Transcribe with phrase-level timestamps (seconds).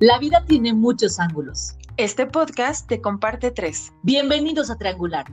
[0.00, 1.76] La vida tiene muchos ángulos.
[1.98, 3.92] Este podcast te comparte tres.
[4.02, 5.26] Bienvenidos a Triangular.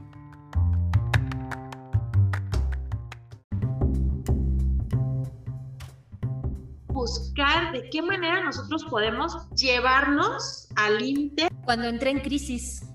[6.88, 11.48] Buscar de qué manera nosotros podemos llevarnos al límite.
[11.64, 12.86] Cuando entré en crisis.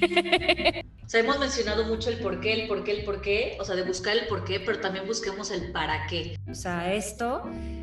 [1.10, 3.64] O sea, hemos mencionado mucho el por qué, el por qué, el por qué, o
[3.64, 6.38] sea, de buscar el por qué, pero también busquemos el para qué.
[6.48, 7.42] O sea, esto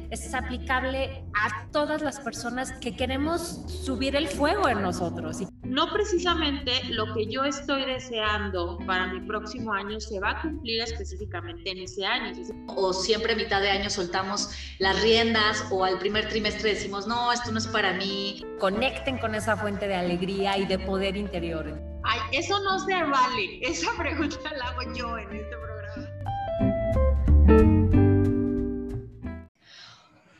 [0.10, 5.40] es aplicable a todas las personas que queremos subir el fuego en nosotros.
[5.64, 10.84] No precisamente lo que yo estoy deseando para mi próximo año se va a cumplir
[10.84, 12.32] específicamente en ese año.
[12.78, 17.34] O siempre a mitad de año soltamos las riendas o al primer trimestre decimos, no,
[17.34, 18.46] esto no es para mí.
[18.58, 21.97] Conecten con esa fuente de alegría y de poder interior.
[22.10, 23.60] Ay, eso no se vale.
[23.62, 26.08] Esa pregunta la hago yo en este programa.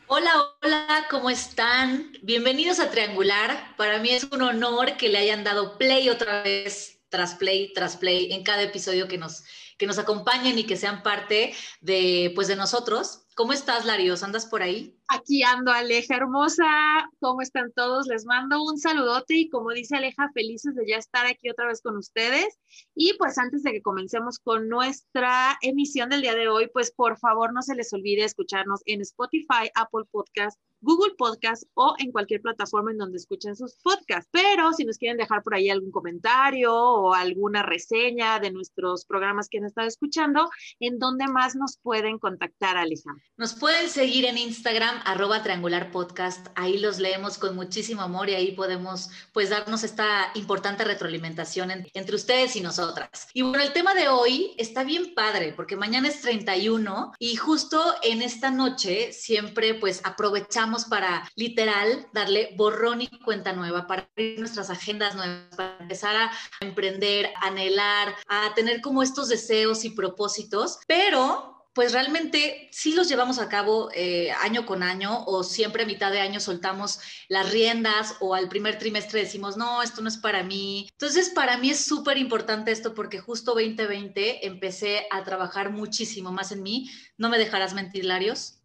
[0.06, 2.10] Hola, hola, ¿cómo están?
[2.22, 3.76] Bienvenidos a Triangular.
[3.76, 7.98] Para mí es un honor que le hayan dado play otra vez, tras play, tras
[7.98, 9.44] play, en cada episodio que nos,
[9.76, 13.26] que nos acompañen y que sean parte de, pues, de nosotros.
[13.38, 14.24] ¿Cómo estás, Larios?
[14.24, 14.98] ¿Andas por ahí?
[15.06, 17.08] Aquí ando, Aleja hermosa.
[17.20, 18.08] ¿Cómo están todos?
[18.08, 21.80] Les mando un saludote y como dice Aleja, felices de ya estar aquí otra vez
[21.80, 22.58] con ustedes.
[22.96, 27.16] Y pues antes de que comencemos con nuestra emisión del día de hoy, pues por
[27.16, 32.40] favor no se les olvide escucharnos en Spotify, Apple Podcast, Google Podcast o en cualquier
[32.40, 34.28] plataforma en donde escuchen sus podcasts.
[34.30, 39.48] Pero si nos quieren dejar por ahí algún comentario o alguna reseña de nuestros programas
[39.48, 43.10] que han estado escuchando, ¿en dónde más nos pueden contactar, Aleja?
[43.36, 46.48] Nos pueden seguir en Instagram arroba triangular podcast.
[46.54, 52.14] Ahí los leemos con muchísimo amor y ahí podemos pues darnos esta importante retroalimentación entre
[52.14, 53.28] ustedes y nosotras.
[53.34, 57.82] Y bueno, el tema de hoy está bien padre porque mañana es 31 y justo
[58.02, 64.38] en esta noche siempre pues aprovechamos para literal darle borrón y cuenta nueva, para abrir
[64.38, 70.78] nuestras agendas nuevas, para empezar a emprender, anhelar, a tener como estos deseos y propósitos,
[70.86, 75.86] pero pues realmente sí los llevamos a cabo eh, año con año o siempre a
[75.86, 80.16] mitad de año soltamos las riendas o al primer trimestre decimos, no, esto no es
[80.16, 80.88] para mí.
[80.90, 86.50] Entonces, para mí es súper importante esto porque justo 2020 empecé a trabajar muchísimo más
[86.50, 86.90] en mí.
[87.16, 88.57] No me dejarás mentir, Larios.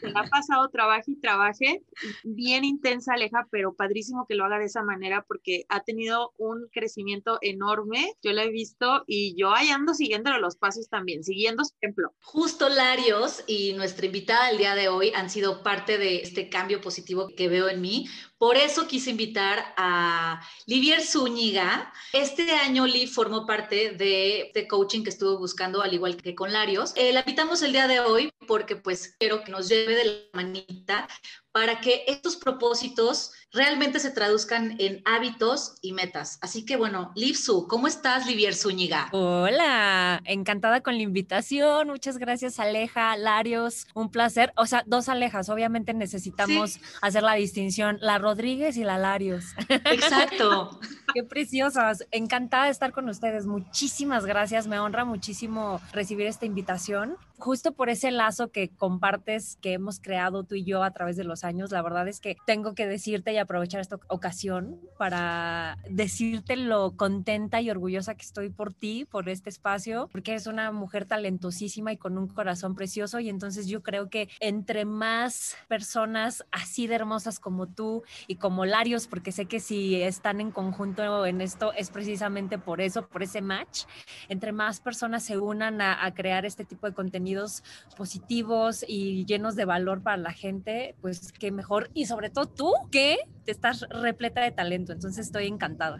[0.00, 1.82] Se ha pasado trabaje y trabaje,
[2.24, 6.68] bien intensa Aleja, pero padrísimo que lo haga de esa manera porque ha tenido un
[6.72, 8.14] crecimiento enorme.
[8.22, 12.14] Yo lo he visto y yo ahí ando siguiéndolo los pasos también, siguiendo su ejemplo.
[12.20, 16.80] Justo Larios y nuestra invitada el día de hoy han sido parte de este cambio
[16.80, 18.06] positivo que veo en mí,
[18.38, 21.92] por eso quise invitar a Livier Zúñiga.
[22.12, 26.52] Este año Liv formó parte de, de coaching que estuve buscando, al igual que con
[26.52, 26.92] Larios.
[26.96, 30.12] Eh, la invitamos el día de hoy porque pues quiero que nos lleve de la
[30.34, 31.08] manita
[31.56, 36.38] para que estos propósitos realmente se traduzcan en hábitos y metas.
[36.42, 39.08] Así que bueno, Livsu, ¿cómo estás, Livier Zúñiga?
[39.12, 41.88] Hola, encantada con la invitación.
[41.88, 44.52] Muchas gracias, Aleja, Larios, un placer.
[44.58, 49.46] O sea, dos Alejas, obviamente necesitamos hacer la distinción, la Rodríguez y la Larios.
[49.70, 50.78] Exacto.
[51.16, 52.06] Qué preciosas.
[52.10, 53.46] Encantada de estar con ustedes.
[53.46, 54.66] Muchísimas gracias.
[54.66, 57.16] Me honra muchísimo recibir esta invitación.
[57.38, 61.24] Justo por ese lazo que compartes, que hemos creado tú y yo a través de
[61.24, 66.56] los años, la verdad es que tengo que decirte y aprovechar esta ocasión para decirte
[66.56, 71.04] lo contenta y orgullosa que estoy por ti, por este espacio, porque eres una mujer
[71.04, 73.20] talentosísima y con un corazón precioso.
[73.20, 78.64] Y entonces yo creo que entre más personas así de hermosas como tú y como
[78.64, 83.22] Larios, porque sé que si están en conjunto en esto es precisamente por eso, por
[83.22, 83.84] ese match,
[84.28, 87.62] entre más personas se unan a, a crear este tipo de contenidos
[87.96, 91.90] positivos y llenos de valor para la gente, pues qué mejor.
[91.94, 94.92] Y sobre todo tú, que te estás repleta de talento.
[94.92, 95.98] Entonces estoy encantada.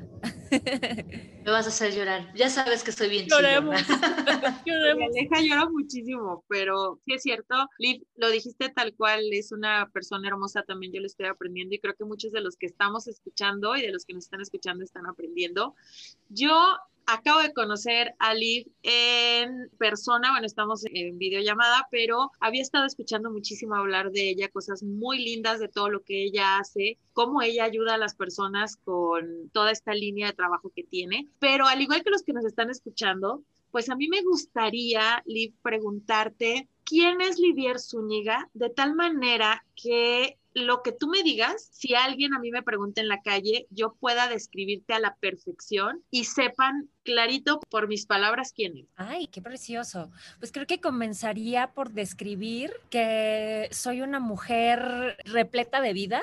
[1.47, 2.33] Me vas a hacer llorar.
[2.35, 3.77] Ya sabes que estoy bien Lloremos.
[4.67, 5.09] Lloremos.
[5.17, 7.69] Aleja llora muchísimo, pero sí es cierto.
[7.79, 10.93] Liv, lo dijiste tal cual, es una persona hermosa también.
[10.93, 13.93] Yo lo estoy aprendiendo y creo que muchos de los que estamos escuchando y de
[13.93, 15.75] los que nos están escuchando están aprendiendo.
[16.31, 16.55] Yo
[17.07, 23.31] acabo de conocer a Liv en persona, bueno, estamos en videollamada, pero había estado escuchando
[23.31, 27.65] muchísimo hablar de ella, cosas muy lindas de todo lo que ella hace, cómo ella
[27.65, 31.29] ayuda a las personas con toda esta línea de trabajo que tiene.
[31.39, 35.55] Pero al igual que los que nos están escuchando, pues a mí me gustaría, Liv,
[35.63, 38.49] preguntarte, ¿quién es Livier Zúñiga?
[38.55, 43.03] De tal manera que lo que tú me digas, si alguien a mí me pregunta
[43.03, 48.55] en la calle, yo pueda describirte a la perfección y sepan clarito por mis palabras
[48.55, 48.87] quién es.
[48.97, 50.11] Ay, qué precioso.
[50.39, 56.23] Pues creo que comenzaría por describir que soy una mujer repleta de vida,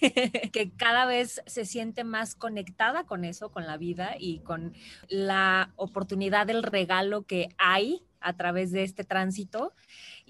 [0.52, 4.74] que cada vez se siente más conectada con eso, con la vida y con
[5.08, 9.72] la oportunidad del regalo que hay a través de este tránsito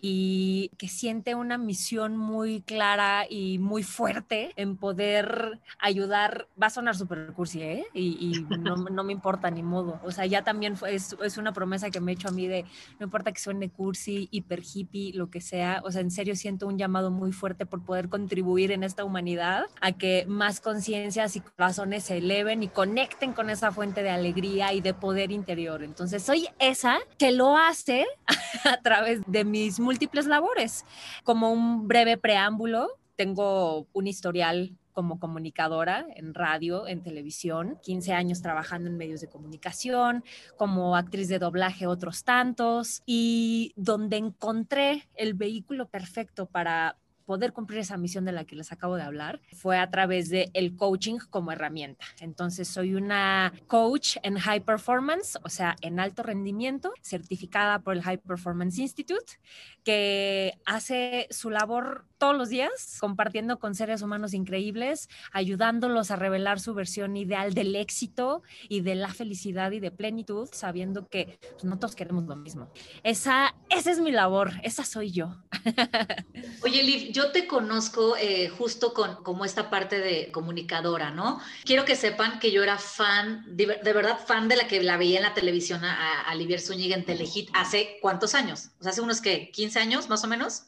[0.02, 6.70] y que siente una misión muy clara y muy fuerte en poder ayudar, va a
[6.70, 7.84] sonar súper cursi, ¿eh?
[7.92, 11.52] Y, no, no, me importa ni modo, o sea, ya también fue, es, es, una
[11.52, 12.64] promesa que me he hecho a mí de,
[12.98, 16.66] no importa que suene cursi, hiper hippie, lo que sea, o sea, en serio siento
[16.66, 21.40] un llamado muy fuerte por poder contribuir en esta humanidad a que más conciencias y
[21.40, 25.82] corazones se eleven y conecten con esa fuente de alegría y de poder interior.
[25.82, 27.79] Entonces, soy esa que lo hace
[28.64, 30.84] a través de mis múltiples labores.
[31.24, 38.42] Como un breve preámbulo, tengo un historial como comunicadora en radio, en televisión, 15 años
[38.42, 40.24] trabajando en medios de comunicación,
[40.56, 46.96] como actriz de doblaje otros tantos, y donde encontré el vehículo perfecto para
[47.30, 50.50] poder cumplir esa misión de la que les acabo de hablar fue a través de
[50.52, 52.04] el coaching como herramienta.
[52.18, 58.02] Entonces soy una coach en high performance, o sea, en alto rendimiento, certificada por el
[58.02, 59.38] High Performance Institute,
[59.84, 66.60] que hace su labor todos los días compartiendo con seres humanos increíbles, ayudándolos a revelar
[66.60, 71.64] su versión ideal del éxito y de la felicidad y de plenitud, sabiendo que pues,
[71.64, 72.70] no todos queremos lo mismo.
[73.02, 75.34] Esa, esa es mi labor, esa soy yo.
[76.62, 81.40] Oye, Liv, yo te conozco eh, justo con como esta parte de comunicadora, ¿no?
[81.64, 85.16] Quiero que sepan que yo era fan, de, verdad fan de la que la veía
[85.16, 88.68] en la televisión a, a Livier Zúñiga en Telehit hace cuántos años?
[88.78, 90.64] O sea, hace unos que 15 años más o menos.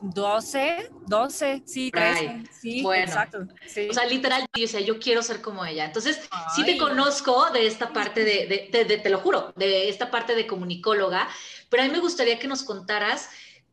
[0.00, 3.46] 12, eh, 12, sí, 13, sí, bueno, exacto.
[3.90, 5.84] O sea, literal, yo quiero ser como ella.
[5.84, 6.20] Entonces,
[6.54, 10.46] sí te conozco de esta parte de, de, te lo juro, de esta parte de
[10.46, 11.28] comunicóloga,
[11.68, 13.28] pero a mí me gustaría que nos contaras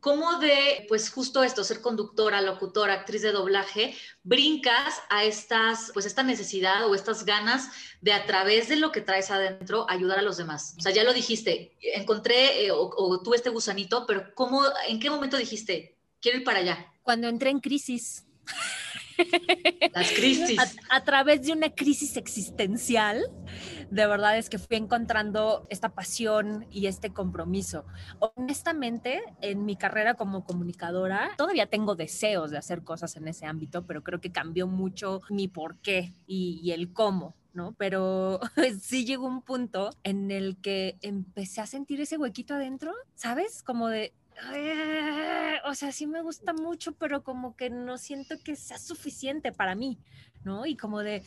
[0.06, 3.92] cómo de, pues justo esto, ser conductora, locutora, actriz de doblaje,
[4.22, 7.70] brincas a estas, pues esta necesidad o estas ganas
[8.02, 10.76] de a través de lo que traes adentro ayudar a los demás.
[10.78, 15.10] O sea, ya lo dijiste, encontré eh, o, tuve este gusanito, pero ¿cómo, en qué
[15.10, 16.86] momento dijiste, quiero ir para allá?
[17.02, 18.24] Cuando entré en crisis.
[19.92, 20.58] Las crisis.
[20.90, 23.22] A, través de una crisis existencial,
[23.90, 27.84] de verdad es que fui encontrando esta pasión y este compromiso.
[28.18, 33.86] Honestamente, en mi carrera como comunicadora, todavía tengo deseos de hacer cosas en ese ámbito,
[33.86, 37.34] pero creo que cambió mucho mi por qué y, y el cómo.
[37.56, 37.74] ¿no?
[37.78, 38.38] Pero
[38.80, 43.62] sí llegó un punto en el que empecé a sentir ese huequito adentro, ¿sabes?
[43.62, 44.12] Como de,
[45.64, 49.74] o sea, sí me gusta mucho, pero como que no siento que sea suficiente para
[49.74, 49.98] mí,
[50.44, 50.66] ¿no?
[50.66, 51.22] Y como de,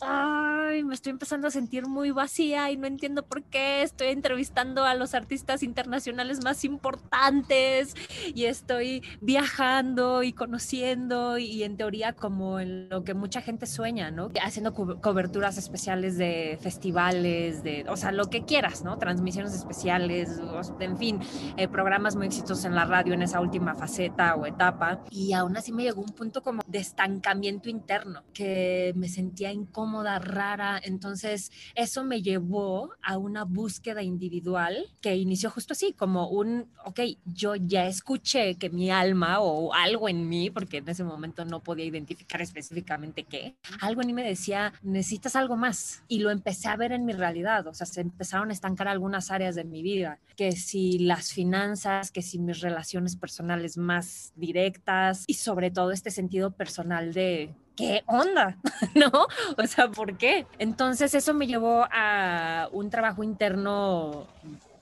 [0.00, 3.82] ay, me estoy empezando a sentir muy vacía y no entiendo por qué.
[3.82, 7.94] Estoy entrevistando a los artistas internacionales más importantes
[8.34, 14.10] y estoy viajando y conociendo y en teoría como en lo que mucha gente sueña,
[14.10, 14.30] ¿no?
[14.42, 18.98] Haciendo coberturas especiales de festivales, de, o sea, lo que quieras, ¿no?
[18.98, 20.40] Transmisiones especiales,
[20.80, 21.20] en fin,
[21.56, 25.00] eh, programas muy exitosos en la radio en esa última faceta o etapa.
[25.10, 29.85] Y aún así me llegó un punto como de estancamiento interno, que me sentía incómoda
[30.18, 30.80] rara.
[30.82, 37.00] Entonces, eso me llevó a una búsqueda individual que inició justo así, como un, ok,
[37.24, 41.62] yo ya escuché que mi alma o algo en mí, porque en ese momento no
[41.62, 46.02] podía identificar específicamente qué, algo en mí me decía, necesitas algo más.
[46.08, 49.30] Y lo empecé a ver en mi realidad, o sea, se empezaron a estancar algunas
[49.30, 55.24] áreas de mi vida, que si las finanzas, que si mis relaciones personales más directas
[55.26, 58.56] y sobre todo este sentido personal de ¿qué onda?
[58.94, 59.10] ¿No?
[59.56, 60.46] O sea, ¿por qué?
[60.58, 64.26] Entonces eso me llevó a un trabajo interno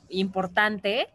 [0.09, 1.09] importante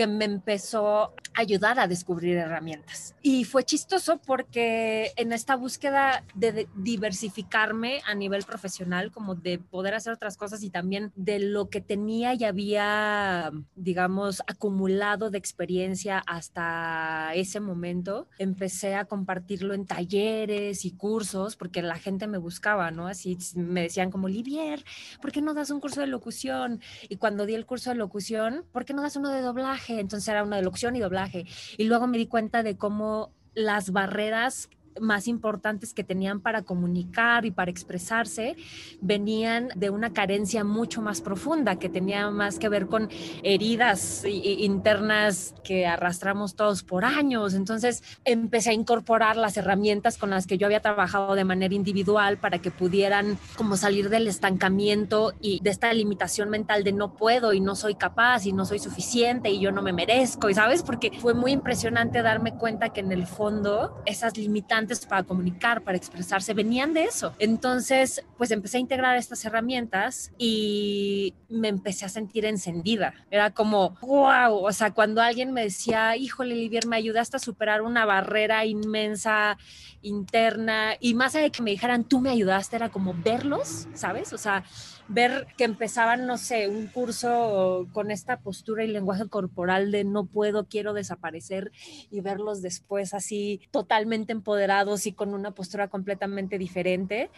[0.00, 3.14] que me empezó a ayudar a descubrir herramientas.
[3.20, 9.92] Y fue chistoso porque en esta búsqueda de diversificarme a nivel profesional, como de poder
[9.92, 16.22] hacer otras cosas y también de lo que tenía y había, digamos, acumulado de experiencia
[16.26, 22.90] hasta ese momento, empecé a compartirlo en talleres y cursos porque la gente me buscaba,
[22.90, 23.06] ¿no?
[23.06, 24.82] Así me decían como, Livier,
[25.20, 26.80] ¿por qué no das un curso de locución?
[27.10, 29.89] Y cuando di el curso de locución, ¿por qué no das uno de doblaje?
[29.98, 31.46] Entonces era una de locución y doblaje.
[31.76, 34.68] Y luego me di cuenta de cómo las barreras
[35.00, 38.56] más importantes que tenían para comunicar y para expresarse
[39.00, 43.08] venían de una carencia mucho más profunda que tenía más que ver con
[43.42, 47.54] heridas internas que arrastramos todos por años.
[47.54, 52.38] Entonces empecé a incorporar las herramientas con las que yo había trabajado de manera individual
[52.38, 57.52] para que pudieran como salir del estancamiento y de esta limitación mental de no puedo
[57.52, 60.82] y no soy capaz y no soy suficiente y yo no me merezco, y sabes,
[60.82, 65.96] porque fue muy impresionante darme cuenta que en el fondo esas limitantes para comunicar, para
[65.96, 67.32] expresarse, venían de eso.
[67.38, 73.14] Entonces, pues empecé a integrar estas herramientas y me empecé a sentir encendida.
[73.30, 77.82] Era como, wow, o sea, cuando alguien me decía, híjole, Livier, me ayudaste a superar
[77.82, 79.56] una barrera inmensa
[80.02, 84.32] interna y más allá de que me dijeran, tú me ayudaste, era como verlos, ¿sabes?
[84.32, 84.64] O sea,
[85.10, 90.24] ver que empezaban, no sé, un curso con esta postura y lenguaje corporal de no
[90.24, 91.72] puedo, quiero desaparecer
[92.10, 97.30] y verlos después así totalmente empoderados y con una postura completamente diferente.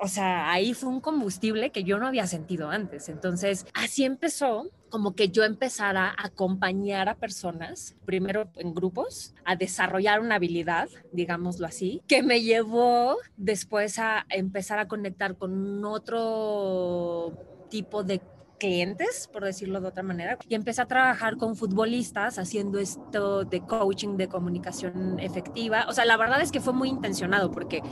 [0.00, 3.08] O sea, ahí fue un combustible que yo no había sentido antes.
[3.08, 9.56] Entonces, así empezó como que yo empezara a acompañar a personas, primero en grupos, a
[9.56, 17.32] desarrollar una habilidad, digámoslo así, que me llevó después a empezar a conectar con otro
[17.68, 18.20] tipo de
[18.58, 23.60] clientes, por decirlo de otra manera, y empecé a trabajar con futbolistas haciendo esto de
[23.60, 25.86] coaching de comunicación efectiva.
[25.88, 27.82] O sea, la verdad es que fue muy intencionado porque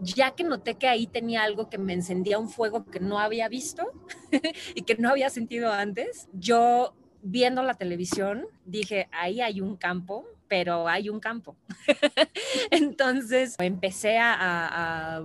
[0.00, 3.48] ya que noté que ahí tenía algo que me encendía un fuego que no había
[3.48, 3.90] visto
[4.74, 10.24] y que no había sentido antes, yo viendo la televisión dije, ahí hay un campo,
[10.48, 11.56] pero hay un campo.
[12.70, 15.24] Entonces empecé a,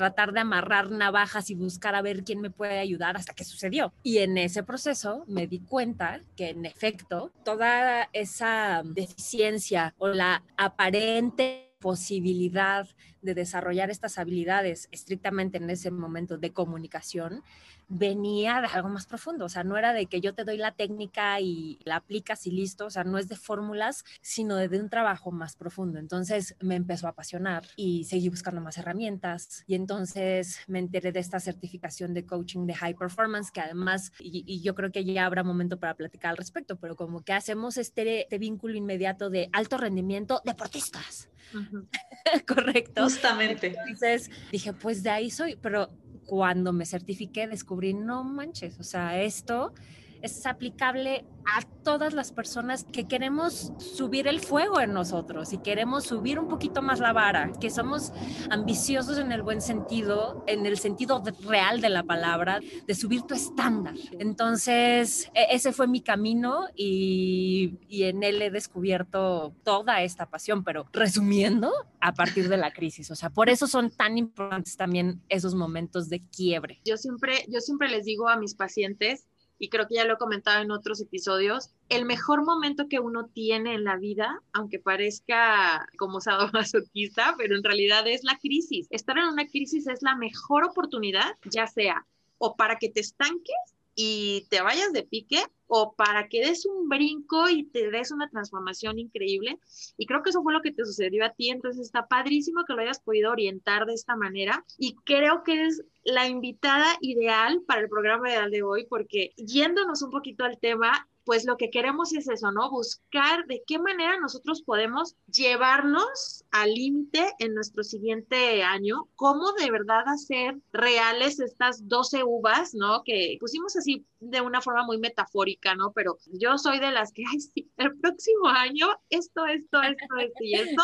[0.00, 3.92] tratar de amarrar navajas y buscar a ver quién me puede ayudar hasta que sucedió.
[4.02, 10.42] Y en ese proceso me di cuenta que en efecto toda esa deficiencia o la
[10.56, 12.88] aparente posibilidad
[13.22, 17.42] de desarrollar estas habilidades estrictamente en ese momento de comunicación
[17.90, 20.70] venía de algo más profundo, o sea, no era de que yo te doy la
[20.70, 24.88] técnica y la aplicas y listo, o sea, no es de fórmulas, sino de, un
[24.88, 25.98] trabajo más profundo.
[25.98, 31.18] Entonces me empezó a apasionar y seguí buscando más herramientas y entonces me enteré de
[31.18, 35.42] esta certificación de coaching de high performance que además, y, yo creo que ya habrá
[35.42, 39.78] momento para platicar al respecto, pero como que hacemos este, este vínculo inmediato de alto
[39.78, 41.28] rendimiento deportistas.
[42.46, 43.08] Correcto.
[43.10, 43.66] Justamente.
[43.66, 45.88] Entonces dije, pues de ahí soy, pero
[46.26, 49.74] cuando me certifiqué descubrí, no manches, o sea, esto
[50.22, 56.04] es aplicable a todas las personas que queremos subir el fuego en nosotros y queremos
[56.04, 58.12] subir un poquito más la vara, que somos
[58.50, 63.34] ambiciosos en el buen sentido, en el sentido real de la palabra, de subir tu
[63.34, 63.94] estándar.
[64.18, 70.62] Entonces, e, ese fue mi camino y, y en él he descubierto toda esta pasión,
[70.62, 75.22] pero resumiendo, a partir de la crisis, o sea, por eso son tan importantes también
[75.28, 76.80] esos momentos de quiebre.
[76.84, 79.26] Yo siempre, yo siempre les digo a mis pacientes,
[79.60, 83.26] y creo que ya lo he comentado en otros episodios, el mejor momento que uno
[83.26, 88.88] tiene en la vida, aunque parezca como sadomasoquista, pero en realidad es la crisis.
[88.90, 92.06] Estar en una crisis es la mejor oportunidad, ya sea
[92.40, 96.88] o para que te estanques y te vayas de pique o para que des un
[96.88, 99.58] brinco y te des una transformación increíble.
[99.98, 102.72] Y creo que eso fue lo que te sucedió a ti, entonces está padrísimo que
[102.72, 107.82] lo hayas podido orientar de esta manera y creo que es la invitada ideal para
[107.82, 112.28] el programa de hoy porque yéndonos un poquito al tema, pues lo que queremos es
[112.28, 112.70] eso, ¿no?
[112.70, 119.70] Buscar de qué manera nosotros podemos llevarnos al límite en nuestro siguiente año, cómo de
[119.70, 123.04] verdad hacer reales estas 12 uvas, ¿no?
[123.04, 125.92] Que pusimos así de una forma muy metafórica, ¿no?
[125.92, 130.44] Pero yo soy de las que, ay, sí, el próximo año, esto, esto, esto, esto
[130.44, 130.82] y esto.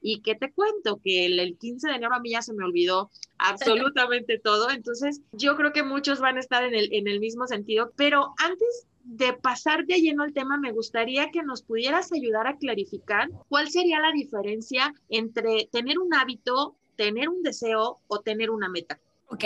[0.00, 1.00] ¿Y qué te cuento?
[1.02, 4.70] Que el, el, 15 de enero a mí ya se me olvidó absolutamente todo.
[4.70, 7.92] Entonces, yo creo que muchos van a estar en el, en el mismo sentido.
[7.96, 12.58] Pero antes de pasar de lleno al tema, me gustaría que nos pudieras ayudar a
[12.58, 18.68] clarificar cuál sería la diferencia entre tener un hábito, tener un deseo o tener una
[18.68, 19.00] meta.
[19.28, 19.44] Ok,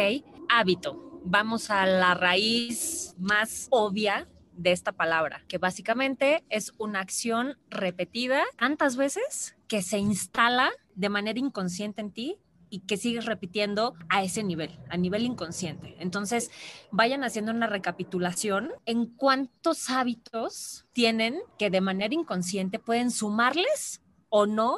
[0.49, 1.21] hábito.
[1.25, 8.45] Vamos a la raíz más obvia de esta palabra, que básicamente es una acción repetida
[8.59, 12.37] tantas veces que se instala de manera inconsciente en ti
[12.69, 15.97] y que sigues repitiendo a ese nivel, a nivel inconsciente.
[15.99, 16.51] Entonces,
[16.91, 24.45] vayan haciendo una recapitulación en cuántos hábitos tienen que de manera inconsciente pueden sumarles o
[24.45, 24.77] no.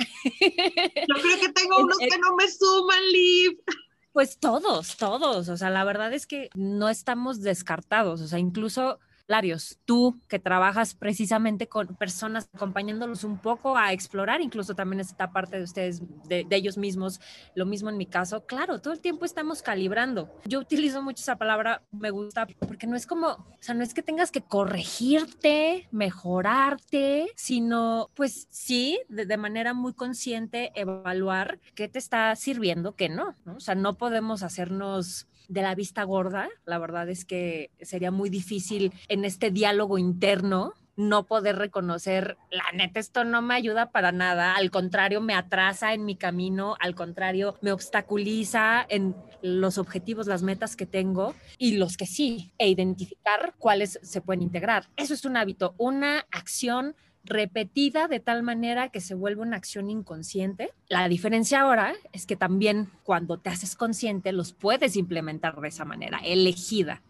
[0.00, 3.62] Yo creo que tengo unos que no me suman, Liv.
[4.10, 5.48] Pues todos, todos.
[5.48, 8.20] O sea, la verdad es que no estamos descartados.
[8.20, 14.40] O sea, incluso Larios, tú que trabajas precisamente con personas acompañándolos un poco a explorar,
[14.40, 17.20] incluso también esta parte de ustedes, de, ellos mismos,
[17.54, 20.30] lo mismo en mi caso, claro, todo el tiempo estamos calibrando.
[20.44, 23.94] Yo utilizo mucho esa palabra, me gusta, porque no es como, o sea, no es
[23.94, 31.88] que tengas que corregirte, mejorarte, sino pues sí, de, de manera muy consciente, evaluar qué
[31.88, 33.56] te está sirviendo, qué no, ¿no?
[33.56, 36.48] O sea, no podemos hacernos de la vista gorda.
[36.64, 42.64] La verdad es que sería muy difícil en este diálogo interno no poder reconocer, la
[42.72, 46.94] neta, esto no me ayuda para nada, al contrario, me atrasa en mi camino, al
[46.94, 52.68] contrario, me obstaculiza en los objetivos, las metas que tengo y los que sí, e
[52.68, 54.88] identificar cuáles se pueden integrar.
[54.96, 59.90] Eso es un hábito, una acción repetida de tal manera que se vuelve una acción
[59.90, 60.70] inconsciente.
[60.88, 65.84] La diferencia ahora es que también cuando te haces consciente los puedes implementar de esa
[65.84, 67.02] manera, elegida.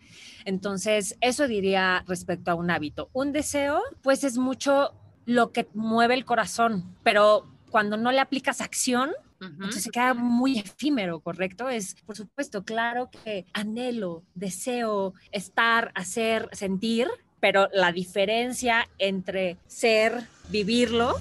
[0.45, 3.11] Entonces, eso diría respecto a un hábito.
[3.13, 4.93] Un deseo, pues es mucho
[5.25, 10.59] lo que mueve el corazón, pero cuando no le aplicas acción, entonces se queda muy
[10.59, 11.69] efímero, ¿correcto?
[11.69, 17.09] Es, por supuesto, claro que anhelo, deseo estar, hacer, sentir,
[17.41, 21.15] pero la diferencia entre ser, vivirlo,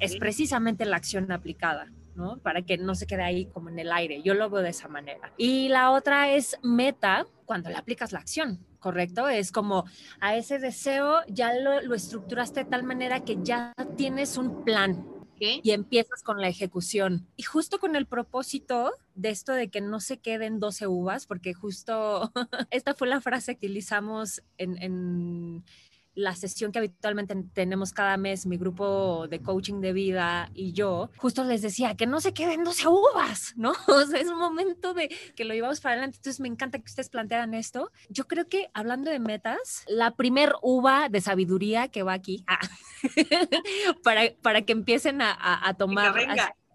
[0.00, 1.90] es precisamente la acción aplicada.
[2.14, 2.38] ¿no?
[2.38, 4.22] Para que no se quede ahí como en el aire.
[4.22, 5.32] Yo lo veo de esa manera.
[5.36, 9.28] Y la otra es meta cuando le aplicas la acción, ¿correcto?
[9.28, 9.84] Es como
[10.18, 15.06] a ese deseo ya lo, lo estructuraste de tal manera que ya tienes un plan,
[15.40, 17.26] y empiezas con la ejecución.
[17.36, 21.54] Y justo con el propósito de esto de que no se queden 12 uvas, porque
[21.54, 22.32] justo
[22.70, 25.64] esta fue la frase que utilizamos en, en
[26.18, 31.10] la sesión que habitualmente tenemos cada mes, mi grupo de coaching de vida y yo,
[31.16, 33.72] justo les decía que no se queden 12 uvas, ¿no?
[33.86, 36.16] O sea, es un momento de que lo llevamos para adelante.
[36.16, 37.92] Entonces, me encanta que ustedes plantean esto.
[38.08, 42.58] Yo creo que hablando de metas, la primer uva de sabiduría que va aquí, ah,
[44.02, 45.36] para, para que empiecen a,
[45.68, 46.14] a, tomar...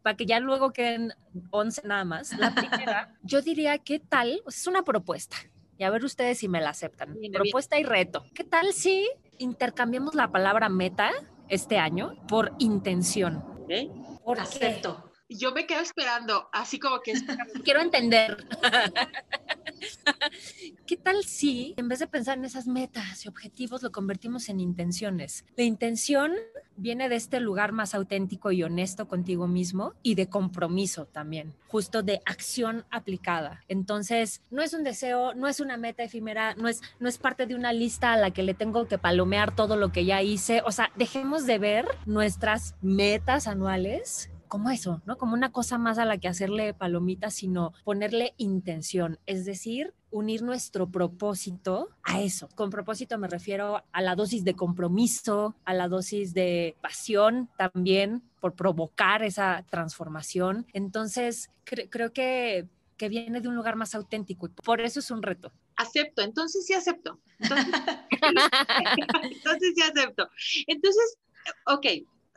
[0.03, 1.13] para que ya luego queden
[1.51, 2.38] 11 nada más.
[2.38, 4.41] La primera, yo diría, ¿qué tal?
[4.47, 5.35] Es una propuesta.
[5.77, 7.17] Y a ver ustedes si me la aceptan.
[7.31, 8.23] Propuesta y reto.
[8.33, 9.09] ¿Qué tal si
[9.43, 11.12] intercambiamos la palabra meta
[11.47, 13.43] este año por intención.
[13.69, 13.89] ¿Eh?
[14.23, 15.12] ¿Por Acepto.
[15.37, 17.13] Yo me quedo esperando, así como que
[17.63, 18.45] Quiero entender.
[20.85, 24.59] ¿Qué tal si en vez de pensar en esas metas y objetivos lo convertimos en
[24.59, 25.45] intenciones?
[25.55, 26.33] La intención
[26.75, 32.03] viene de este lugar más auténtico y honesto contigo mismo y de compromiso también, justo
[32.03, 33.63] de acción aplicada.
[33.67, 37.46] Entonces, no es un deseo, no es una meta efímera, no es, no es parte
[37.46, 40.61] de una lista a la que le tengo que palomear todo lo que ya hice.
[40.65, 45.18] O sea, dejemos de ver nuestras metas anuales como eso, ¿no?
[45.18, 50.44] Como una cosa más a la que hacerle palomitas, sino ponerle intención, es decir, unir
[50.44, 52.50] nuestro propósito a eso.
[52.53, 58.22] Con propósito me refiero a la dosis de compromiso, a la dosis de pasión también
[58.39, 60.68] por provocar esa transformación.
[60.72, 65.24] Entonces, creo que, que viene de un lugar más auténtico y por eso es un
[65.24, 65.51] reto.
[65.77, 67.20] Acepto, entonces sí acepto.
[67.39, 67.74] Entonces,
[69.24, 70.29] entonces sí acepto.
[70.68, 71.18] Entonces,
[71.66, 71.87] ok,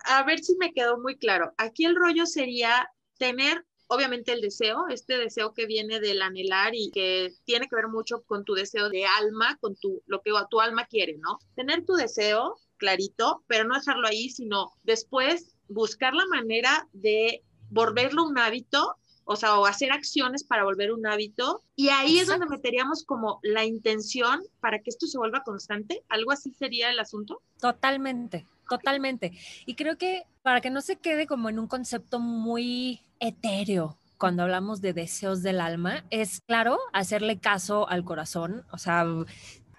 [0.07, 1.53] a ver si me quedó muy claro.
[1.59, 6.91] Aquí el rollo sería tener obviamente el deseo, este deseo que viene del anhelar y
[6.91, 10.61] que tiene que ver mucho con tu deseo de alma, con tu lo que tu
[10.61, 11.39] alma quiere, ¿no?
[11.55, 18.25] Tener tu deseo clarito, pero no dejarlo ahí, sino después buscar la manera de volverlo
[18.25, 21.63] un hábito, o sea, o hacer acciones para volver un hábito.
[21.75, 26.05] Y ahí es donde meteríamos como la intención para que esto se vuelva constante.
[26.09, 27.43] ¿Algo así sería el asunto?
[27.61, 29.33] Totalmente, Totalmente.
[29.65, 34.43] Y creo que para que no se quede como en un concepto muy etéreo, cuando
[34.43, 38.65] hablamos de deseos del alma, es claro hacerle caso al corazón.
[38.71, 39.05] O sea,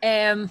[0.02, 0.48] em,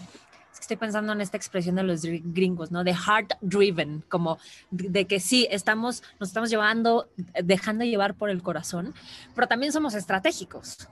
[0.60, 2.82] estoy pensando en esta expresión de los gringos, ¿no?
[2.82, 4.38] De heart driven, como
[4.70, 7.08] de que sí, estamos, nos estamos llevando,
[7.44, 8.94] dejando llevar por el corazón,
[9.34, 10.88] pero también somos estratégicos.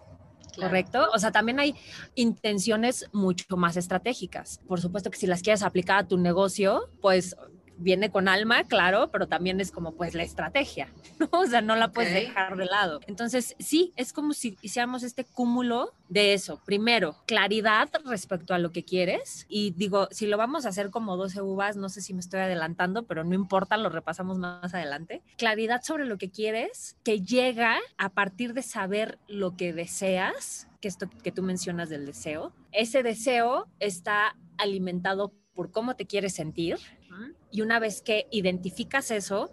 [0.57, 1.09] ¿Correcto?
[1.15, 1.75] O sea, también hay
[2.15, 4.61] intenciones mucho más estratégicas.
[4.67, 7.37] Por supuesto que si las quieres aplicar a tu negocio, pues
[7.77, 11.29] viene con alma, claro, pero también es como pues la estrategia, ¿no?
[11.33, 13.01] O sea, no la puedes dejar de lado.
[13.07, 16.61] Entonces, sí, es como si hiciéramos este cúmulo de eso.
[16.65, 19.47] Primero, claridad respecto a lo que quieres.
[19.49, 22.41] Y digo, si lo vamos a hacer como 12 uvas, no sé si me estoy
[22.41, 25.23] adelantando, pero no importa, lo repasamos más adelante.
[25.37, 30.89] Claridad sobre lo que quieres, que llega a partir de saber lo que deseas, que
[30.89, 32.53] esto que tú mencionas del deseo.
[32.73, 36.79] Ese deseo está alimentado por cómo te quieres sentir,
[37.51, 39.53] y una vez que identificas eso,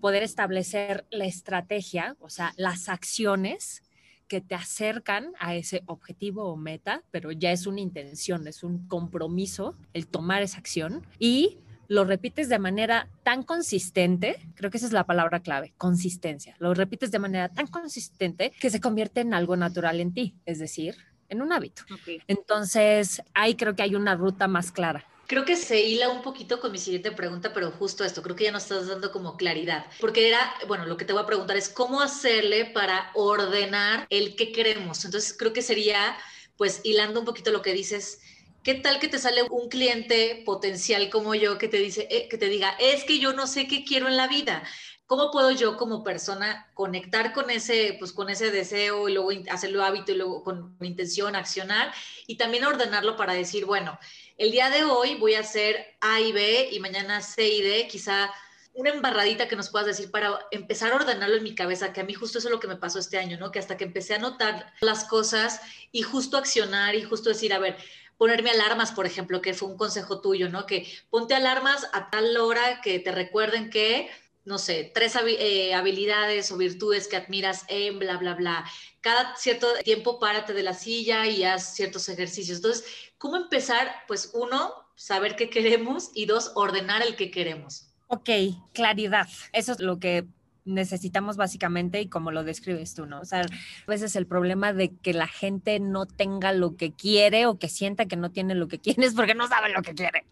[0.00, 3.82] poder establecer la estrategia, o sea, las acciones
[4.26, 8.88] que te acercan a ese objetivo o meta, pero ya es una intención, es un
[8.88, 14.86] compromiso el tomar esa acción y lo repites de manera tan consistente, creo que esa
[14.86, 19.34] es la palabra clave, consistencia, lo repites de manera tan consistente que se convierte en
[19.34, 20.96] algo natural en ti, es decir,
[21.28, 21.82] en un hábito.
[22.26, 25.04] Entonces, ahí creo que hay una ruta más clara.
[25.32, 28.44] Creo que se hila un poquito con mi siguiente pregunta, pero justo esto, creo que
[28.44, 31.56] ya nos estás dando como claridad, porque era, bueno, lo que te voy a preguntar
[31.56, 35.06] es cómo hacerle para ordenar el que queremos.
[35.06, 36.18] Entonces, creo que sería,
[36.58, 38.20] pues, hilando un poquito lo que dices,
[38.62, 42.38] ¿Qué tal que te sale un cliente potencial como yo que te dice, eh, que
[42.38, 44.62] te diga, es que yo no sé qué quiero en la vida?
[45.06, 49.84] ¿Cómo puedo yo como persona conectar con ese, pues con ese deseo y luego hacerlo
[49.84, 51.92] hábito y luego con intención, accionar
[52.26, 53.98] y también ordenarlo para decir, bueno,
[54.38, 57.88] el día de hoy voy a hacer A y B y mañana C y D,
[57.88, 58.32] quizá
[58.74, 62.04] una embarradita que nos puedas decir para empezar a ordenarlo en mi cabeza, que a
[62.04, 63.52] mí justo eso es lo que me pasó este año, ¿no?
[63.52, 65.60] Que hasta que empecé a notar las cosas
[65.90, 67.76] y justo accionar y justo decir, a ver,
[68.16, 70.64] ponerme alarmas, por ejemplo, que fue un consejo tuyo, ¿no?
[70.64, 74.10] Que ponte alarmas a tal hora que te recuerden que
[74.44, 78.64] no sé, tres eh, habilidades o virtudes que admiras en bla, bla, bla.
[79.00, 82.58] Cada cierto tiempo párate de la silla y haz ciertos ejercicios.
[82.58, 82.84] Entonces,
[83.18, 83.92] ¿cómo empezar?
[84.08, 87.88] Pues uno, saber qué queremos y dos, ordenar el que queremos.
[88.08, 88.30] Ok,
[88.72, 89.28] claridad.
[89.52, 90.26] Eso es lo que
[90.64, 93.20] necesitamos básicamente y como lo describes tú, ¿no?
[93.20, 97.46] O sea, a veces el problema de que la gente no tenga lo que quiere
[97.46, 99.94] o que sienta que no tiene lo que quiere es porque no sabe lo que
[99.94, 100.24] quiere.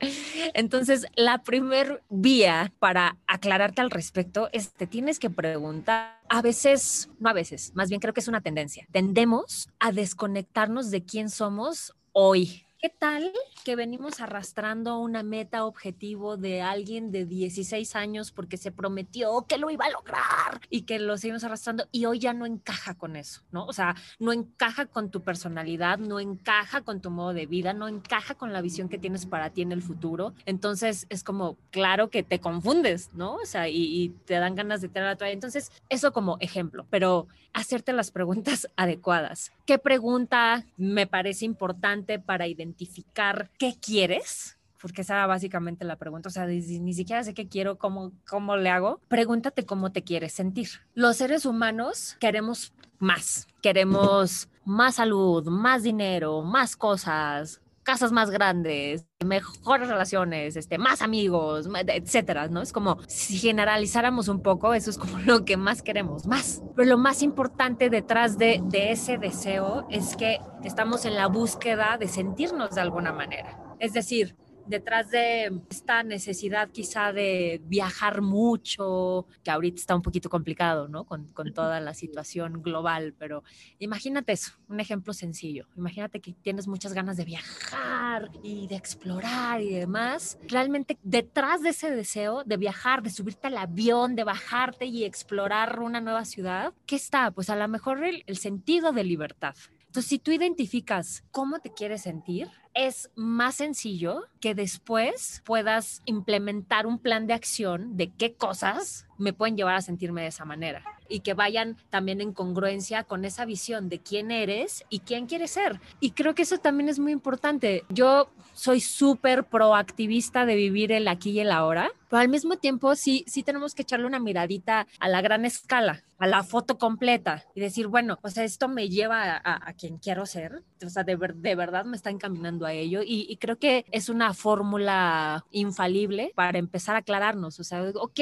[0.54, 7.10] Entonces, la primer vía para aclararte al respecto es te tienes que preguntar, a veces,
[7.18, 11.30] no a veces, más bien creo que es una tendencia, tendemos a desconectarnos de quién
[11.30, 13.30] somos hoy ¿Qué tal
[13.62, 19.58] que venimos arrastrando una meta objetivo de alguien de 16 años porque se prometió que
[19.58, 23.16] lo iba a lograr y que lo seguimos arrastrando y hoy ya no encaja con
[23.16, 23.66] eso, ¿no?
[23.66, 27.86] O sea, no encaja con tu personalidad, no encaja con tu modo de vida, no
[27.86, 30.32] encaja con la visión que tienes para ti en el futuro.
[30.46, 33.34] Entonces es como, claro que te confundes, ¿no?
[33.34, 35.34] O sea, y, te dan ganas de tener la toalla.
[35.34, 39.52] Entonces, eso como ejemplo, pero hacerte las preguntas adecuadas.
[39.66, 42.69] ¿Qué pregunta me parece importante para identificar?
[42.70, 47.76] Identificar qué quieres, porque esa básicamente la pregunta, o sea, ni, siquiera sé qué quiero,
[47.78, 50.68] cómo, cómo le hago, pregúntate cómo te quieres sentir.
[50.94, 59.04] Los seres humanos queremos más, queremos más salud, más dinero, más cosas, casas más grandes,
[59.26, 62.62] mejores relaciones, este, más amigos, etcétera, ¿no?
[62.62, 66.62] Es como si generalizáramos un poco, eso es como lo que más queremos, más.
[66.76, 71.96] Pero lo más importante detrás de, de ese deseo es que estamos en la búsqueda
[71.98, 73.58] de sentirnos de alguna manera.
[73.80, 74.36] Es decir,
[74.70, 81.04] detrás de esta necesidad quizá de viajar mucho, que ahorita está un poquito complicado, ¿no?
[81.04, 83.42] Con, con, toda la situación global, pero
[83.80, 85.66] imagínate eso, un ejemplo sencillo.
[85.76, 90.38] Imagínate que tienes muchas ganas de viajar y de explorar y demás.
[90.46, 95.80] Realmente detrás de ese deseo de viajar, de subirte al avión, de bajarte y explorar
[95.80, 97.32] una nueva ciudad, ¿qué está?
[97.32, 99.56] Pues a lo mejor el, el sentido de libertad.
[99.90, 106.86] Entonces, si tú identificas cómo te quieres sentir, es más sencillo que después puedas implementar
[106.86, 110.84] un plan de acción de qué cosas me pueden llevar a sentirme de esa manera
[111.08, 115.50] y que vayan también en congruencia con esa visión de quién eres y quién quieres
[115.50, 115.80] ser.
[115.98, 117.82] Y creo que eso también es muy importante.
[117.88, 122.94] Yo soy súper proactivista de vivir el aquí y el ahora, pero al mismo tiempo
[122.96, 127.44] sí, sí tenemos que echarle una miradita a la gran escala, a la foto completa
[127.54, 131.16] y decir, bueno, o sea, esto me lleva a, quien quiero ser, o sea, de,
[131.16, 136.32] de verdad me está encaminando a ello y, y creo que es una fórmula infalible
[136.34, 138.20] para empezar a aclararnos, o sea, ok,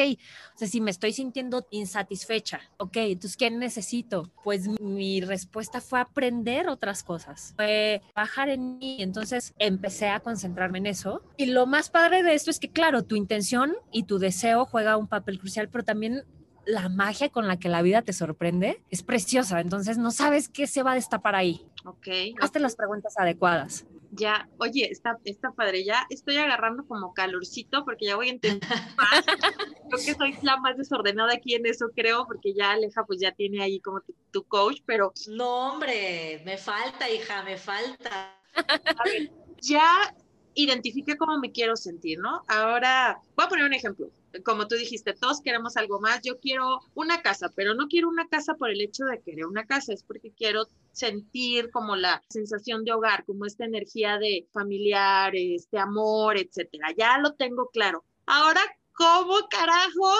[0.54, 4.30] o sea, si me estoy sintiendo insatisfecha, ok, entonces, ¿qué necesito?
[4.44, 10.78] Pues mi respuesta fue aprender otras cosas, fue bajar en mí, entonces empecé a concentrarme
[10.78, 11.22] en eso.
[11.38, 14.96] Y lo más padre de esto es que, claro, tu intención y tu deseo juega
[14.96, 16.24] un papel crucial, pero también
[16.68, 20.66] la magia con la que la vida te sorprende es preciosa, entonces no sabes qué
[20.66, 21.66] se va a destapar ahí.
[21.84, 22.08] Ok.
[22.40, 23.86] Hazte las preguntas adecuadas.
[24.10, 28.68] Ya, oye, está, está padre, ya estoy agarrando como calorcito porque ya voy a entender
[28.96, 29.24] más.
[29.24, 33.32] creo que soy la más desordenada aquí en eso, creo, porque ya Aleja pues ya
[33.32, 35.12] tiene ahí como tu, coach, pero...
[35.28, 38.34] No, hombre, me falta, hija, me falta.
[38.54, 40.14] A ver, ya
[40.62, 42.42] identifique cómo me quiero sentir, ¿no?
[42.48, 44.10] Ahora, voy a poner un ejemplo
[44.44, 46.20] como tú dijiste, todos queremos algo más.
[46.22, 49.66] Yo quiero una casa, pero no quiero una casa por el hecho de querer una
[49.66, 55.34] casa, es porque quiero sentir como la sensación de hogar, como esta energía de familiar,
[55.34, 56.88] este amor, etcétera.
[56.96, 58.04] Ya lo tengo claro.
[58.26, 58.60] Ahora
[58.98, 60.12] ¿cómo carajo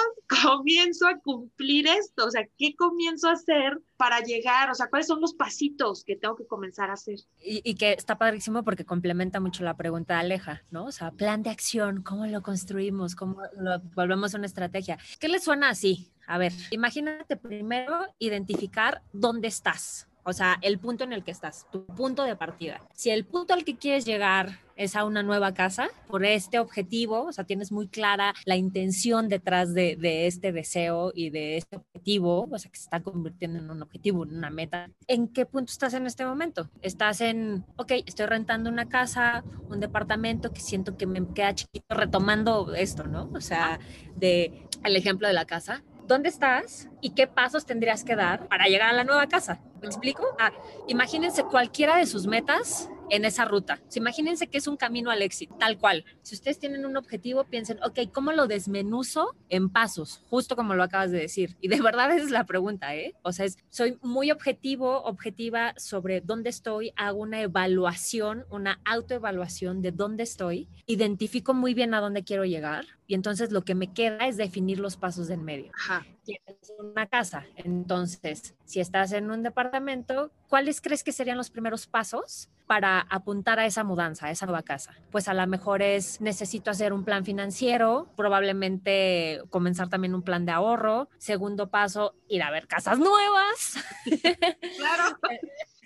[0.43, 2.27] comienzo a cumplir esto?
[2.27, 4.71] O sea, ¿qué comienzo a hacer para llegar?
[4.71, 7.19] O sea, ¿cuáles son los pasitos que tengo que comenzar a hacer?
[7.41, 10.87] Y, que está padrísimo porque complementa mucho la pregunta de Aleja, ¿no?
[10.87, 13.17] O sea, plan de acción, ¿cómo lo construimos?
[13.17, 14.97] ¿Cómo lo volvemos a una estrategia?
[15.19, 16.13] ¿Qué le suena así?
[16.29, 20.08] A ver, imagínate primero identificar dónde estás.
[20.29, 22.83] O sea, el punto en el que estás, tu punto de partida.
[22.93, 27.23] Si el punto al que quieres llegar es a una nueva casa por este objetivo,
[27.23, 31.77] o sea, tienes muy clara la intención detrás de, de, este deseo y de este
[31.77, 34.91] objetivo, o sea, que se está convirtiendo en un objetivo, en una meta.
[35.07, 36.69] ¿En qué punto estás en este momento?
[36.83, 41.95] Estás en, ok, estoy rentando una casa, un departamento que siento que me queda chiquito
[41.95, 43.31] retomando esto, ¿no?
[43.33, 43.81] O sea,
[44.15, 45.83] de el ejemplo de la casa.
[46.07, 49.61] ¿Dónde estás y qué pasos tendrías que dar para llegar a la nueva casa?
[49.81, 50.25] ¿Me explico?
[50.39, 50.53] Ah,
[50.87, 53.81] imagínense cualquiera de sus metas en esa ruta.
[53.95, 56.05] imagínense que es un camino al éxito, tal cual.
[56.23, 60.23] Si ustedes tienen un objetivo, piensen, ok, ¿cómo lo desmenuzo en pasos?
[60.29, 61.57] Justo como lo acabas de decir.
[61.61, 63.15] Y de verdad esa es la pregunta, ¿eh?
[63.23, 69.93] O sea, soy muy objetivo, objetiva sobre dónde estoy, hago una evaluación, una autoevaluación de
[69.93, 74.27] dónde estoy, identifico muy bien a dónde quiero llegar y entonces lo que me queda
[74.27, 75.73] es definir los pasos del medio.
[75.75, 76.07] Ajá.
[76.25, 81.87] Tienes una casa, entonces, si estás en un departamento, ¿cuáles crees que serían los primeros
[81.87, 84.95] pasos para apuntar a esa mudanza, a esa nueva casa?
[85.11, 90.45] Pues a lo mejor es necesito hacer un plan financiero, probablemente comenzar también un plan
[90.45, 91.09] de ahorro.
[91.17, 93.77] Segundo paso, ir a ver casas nuevas.
[94.77, 95.19] Claro.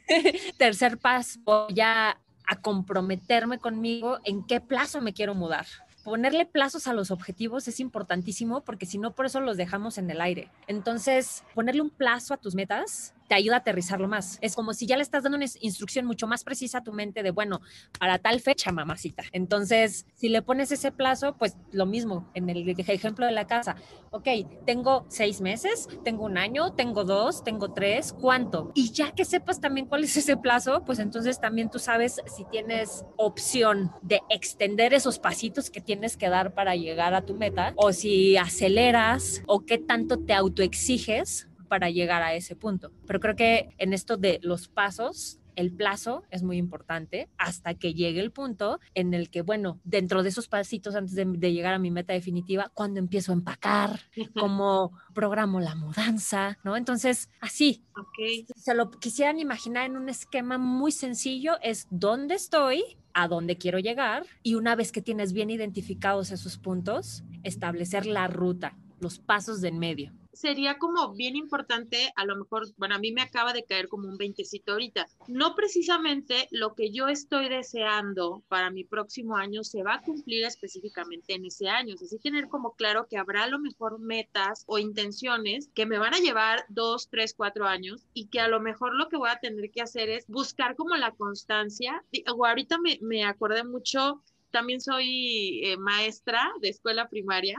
[0.58, 5.66] Tercer paso, voy a, a comprometerme conmigo en qué plazo me quiero mudar
[6.02, 10.10] ponerle plazos a los objetivos es importantísimo porque si no, por eso los dejamos en
[10.10, 10.50] el aire.
[10.66, 14.36] Entonces, ponerle un plazo a tus metas te ayuda a aterrizarlo más.
[14.42, 17.22] Es como si ya le estás dando una instrucción mucho más precisa a tu mente
[17.22, 17.62] de, bueno,
[17.98, 19.22] para tal fecha, mamacita.
[19.32, 23.76] Entonces, si le pones ese plazo, pues lo mismo en el ejemplo de la casa.
[24.10, 24.28] Ok,
[24.66, 28.70] tengo seis meses, tengo un año, tengo dos, tengo tres, ¿cuánto?
[28.74, 32.44] Y ya que sepas también cuál es ese plazo, pues entonces también tú sabes si
[32.44, 37.72] tienes opción de extender esos pasitos que tienes que dar para llegar a tu meta
[37.76, 42.92] o si aceleras o qué tanto te autoexiges para llegar a ese punto.
[43.06, 47.94] Pero creo que en esto de los pasos, el plazo es muy importante hasta que
[47.94, 51.78] llegue el punto en el que, bueno, dentro de esos pasitos antes de, llegar a
[51.78, 54.00] mi meta definitiva, cuando empiezo a empacar,
[54.38, 56.76] cómo programo la mudanza, ¿no?
[56.76, 58.46] Entonces, así, okay.
[58.54, 63.78] se lo quisieran imaginar en un esquema muy sencillo, es dónde estoy, a dónde quiero
[63.78, 69.62] llegar y una vez que tienes bien identificados esos puntos, establecer la ruta, los pasos
[69.62, 73.52] de en medio sería como bien importante, a lo mejor, bueno, a mí me acaba
[73.52, 75.06] de caer como un veintecito ahorita.
[75.28, 80.44] No precisamente lo que yo estoy deseando para mi próximo año se va a cumplir
[80.44, 81.94] específicamente en ese año.
[81.94, 86.14] Así tener como claro que habrá a lo mejor metas o intenciones que me van
[86.14, 89.40] a llevar dos, tres, cuatro años y que a lo mejor lo que voy a
[89.40, 92.04] tener que hacer es buscar como la constancia.
[92.34, 97.58] O ahorita me, me acordé mucho, también soy eh, maestra de escuela primaria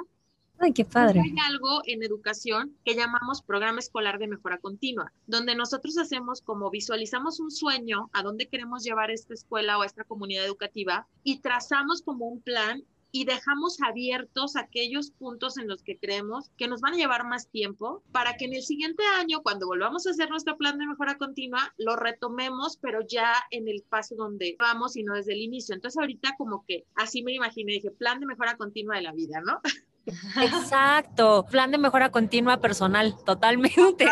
[0.63, 1.19] Ay, qué padre.
[1.19, 6.69] Hay algo en educación que llamamos programa escolar de mejora continua, donde nosotros hacemos como
[6.69, 12.01] visualizamos un sueño a dónde queremos llevar esta escuela o esta comunidad educativa y trazamos
[12.01, 16.93] como un plan y dejamos abiertos aquellos puntos en los que creemos que nos van
[16.93, 20.55] a llevar más tiempo para que en el siguiente año, cuando volvamos a hacer nuestro
[20.55, 25.13] plan de mejora continua, lo retomemos, pero ya en el paso donde vamos y no
[25.13, 25.75] desde el inicio.
[25.75, 29.41] Entonces ahorita como que así me imaginé, dije, plan de mejora continua de la vida,
[29.45, 29.59] ¿no?
[30.41, 34.05] Exacto, plan de mejora continua personal, totalmente.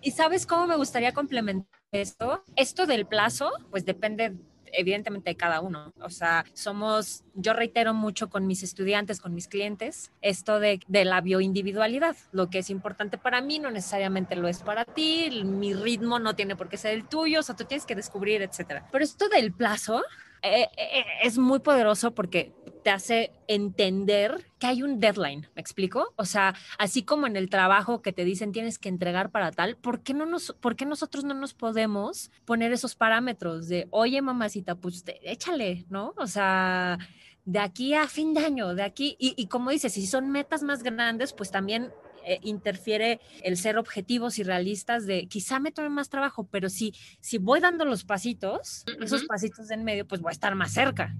[0.00, 2.42] Y, sabes cómo me gustaría complementar esto?
[2.56, 4.34] Esto del plazo, pues depende
[4.74, 5.92] evidentemente de cada uno.
[6.00, 11.04] O sea, somos, yo reitero mucho con mis estudiantes, con mis clientes, esto de, de,
[11.04, 12.16] la bioindividualidad.
[12.32, 16.34] Lo que es importante para mí no necesariamente lo es para ti, mi ritmo no
[16.34, 18.88] tiene por qué ser el tuyo, o sea, tú tienes que descubrir, etcétera.
[18.90, 20.02] Pero esto del plazo
[20.40, 26.12] eh, eh, es muy poderoso porque te hace entender que hay un deadline, ¿me explico?
[26.16, 29.76] O sea, así como en el trabajo que te dicen tienes que entregar para tal,
[29.76, 34.20] ¿por qué, no nos, por qué nosotros no nos podemos poner esos parámetros de, oye,
[34.22, 36.14] mamacita, pues échale, ¿no?
[36.16, 36.98] O sea,
[37.44, 40.62] de aquí a fin de año, de aquí, y, y como dices, si son metas
[40.62, 41.92] más grandes, pues también
[42.24, 46.94] eh, interfiere el ser objetivos y realistas de quizá me tome más trabajo, pero si,
[47.20, 51.16] si voy dando los pasitos, esos pasitos en medio, pues voy a estar más cerca.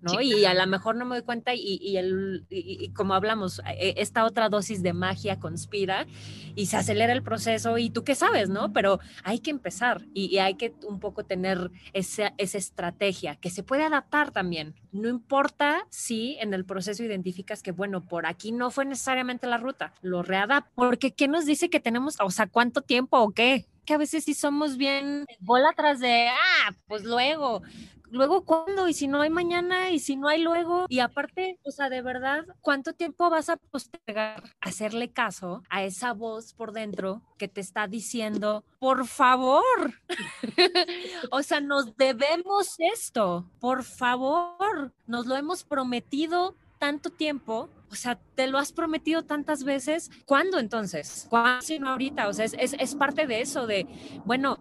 [0.00, 0.20] ¿No?
[0.20, 4.24] Y a lo mejor no me doy cuenta y, el, y, como hablamos, e, esta
[4.24, 6.06] otra dosis de magia conspira
[6.54, 8.72] y se acelera el proceso y tú qué sabes, ¿no?
[8.72, 13.62] Pero hay que empezar y, hay que un poco tener esa, esa, estrategia que se
[13.62, 14.74] puede adaptar también.
[14.92, 19.58] No importa si en el proceso identificas que, bueno, por aquí no fue necesariamente la
[19.58, 23.66] ruta, lo readapta, porque ¿qué nos dice que tenemos, o sea, cuánto tiempo o qué?
[23.88, 27.62] que a veces sí somos bien bola atrás de, ah, pues luego,
[28.10, 31.70] luego cuándo, y si no hay mañana, y si no hay luego, y aparte, o
[31.70, 37.22] sea, de verdad, ¿cuánto tiempo vas a postergar hacerle caso a esa voz por dentro
[37.36, 39.94] que te está diciendo, por favor,
[41.30, 48.18] o sea, nos debemos esto, por favor, nos lo hemos prometido tanto tiempo, o sea,
[48.34, 51.26] te lo has prometido tantas veces, ¿cuándo entonces?
[51.28, 52.28] ¿Cuándo si no ahorita?
[52.28, 53.86] O sea, es, es, es parte de eso, de,
[54.24, 54.58] bueno,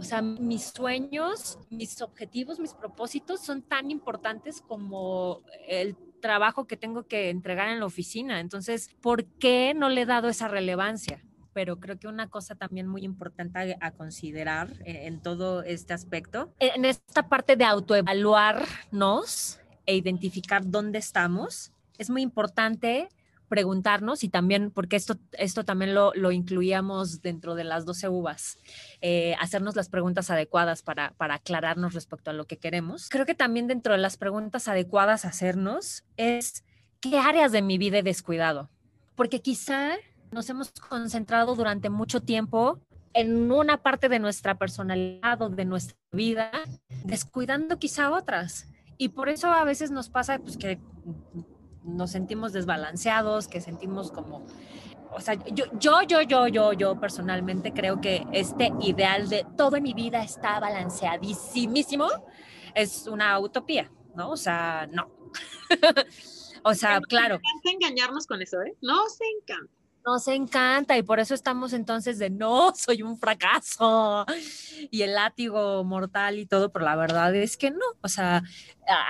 [0.00, 6.78] o sea, mis sueños, mis objetivos, mis propósitos son tan importantes como el trabajo que
[6.78, 8.40] tengo que entregar en la oficina.
[8.40, 11.22] Entonces, ¿por qué no le he dado esa relevancia?
[11.52, 16.54] pero creo que una cosa también muy importante a, considerar en, en, todo este aspecto,
[16.60, 23.08] en esta parte de autoevaluarnos e identificar dónde estamos, es muy importante
[23.50, 28.58] preguntarnos y también, porque esto, esto también lo, lo incluíamos dentro de las 12 uvas,
[29.00, 33.08] eh, hacernos las preguntas adecuadas para, para aclararnos respecto a lo que queremos.
[33.10, 36.64] Creo que también dentro de las preguntas adecuadas hacernos es,
[37.00, 38.70] ¿qué áreas de mi vida he descuidado?
[39.16, 39.96] Porque quizá
[40.30, 42.80] nos hemos concentrado durante mucho tiempo
[43.14, 46.52] en una parte de nuestra personalidad o de nuestra vida,
[47.04, 48.68] descuidando quizá otras.
[48.96, 50.78] Y por eso a veces nos pasa pues, que
[51.84, 54.44] nos sentimos desbalanceados, que sentimos como,
[55.12, 59.76] o sea, yo, yo, yo, yo, yo, yo personalmente creo que este ideal de todo
[59.76, 62.08] en mi vida está balanceadísimo
[62.74, 64.30] es una utopía, ¿no?
[64.30, 65.10] O sea, no.
[66.62, 67.38] o sea, claro.
[67.38, 68.76] Nos encanta engañarnos con eso, ¿eh?
[68.80, 69.79] Nos encanta.
[70.04, 74.24] Nos encanta y por eso estamos entonces de no, soy un fracaso
[74.90, 77.84] y el látigo mortal y todo, pero la verdad es que no.
[78.00, 78.42] O sea,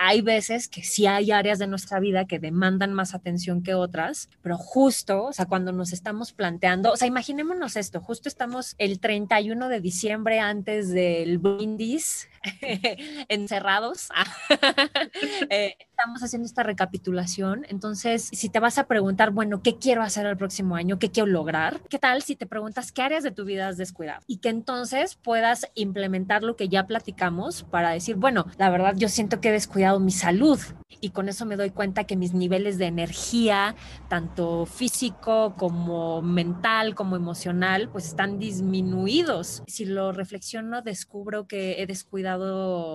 [0.00, 4.28] hay veces que sí hay áreas de nuestra vida que demandan más atención que otras,
[4.42, 8.98] pero justo, o sea, cuando nos estamos planteando, o sea, imaginémonos esto, justo estamos el
[9.00, 12.28] 31 de diciembre antes del brindis,
[13.28, 14.08] encerrados,
[15.50, 20.26] eh, estamos haciendo esta recapitulación, entonces, si te vas a preguntar, bueno, ¿qué quiero hacer
[20.26, 20.98] el próximo año?
[20.98, 21.80] ¿Qué quiero lograr?
[21.90, 24.22] ¿Qué tal si te preguntas qué áreas de tu vida has descuidado?
[24.26, 29.08] Y que entonces puedas implementar lo que ya platicamos para decir, bueno, la verdad yo
[29.08, 30.58] siento que he descuidado mi salud
[31.00, 33.74] y con eso me doy cuenta que mis niveles de energía,
[34.08, 39.62] tanto físico como mental, como emocional, pues están disminuidos.
[39.66, 42.29] Si lo reflexiono, descubro que he descuidado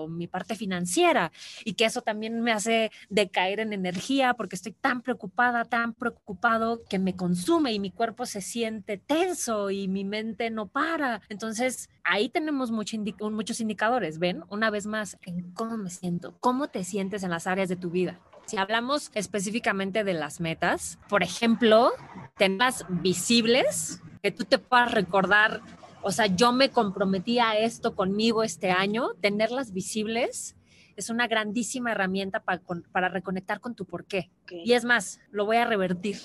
[0.10, 1.32] mi parte financiera
[1.64, 6.84] y que eso también me hace decaer en energía porque estoy tan preocupada, tan preocupado
[6.90, 11.22] que me consume y mi cuerpo se siente tenso y mi mente no para.
[11.30, 12.98] Entonces, ahí tenemos mucho
[13.32, 14.44] muchos indicadores, ¿ven?
[14.50, 15.18] Una vez más,
[15.54, 18.20] cómo me siento, cómo te sientes en las áreas de tu vida.
[18.46, 21.92] Si hablamos específicamente de las metas, por ejemplo,
[22.38, 25.62] temas visibles que tú te puedas recordar,
[26.08, 30.56] o sea, yo me comprometí a esto conmigo este año, tenerlas visibles
[30.96, 34.32] es una grandísima herramienta para, para reconectar con tu porqué.
[34.44, 34.62] Okay.
[34.64, 36.18] Y es más, lo voy a revertir.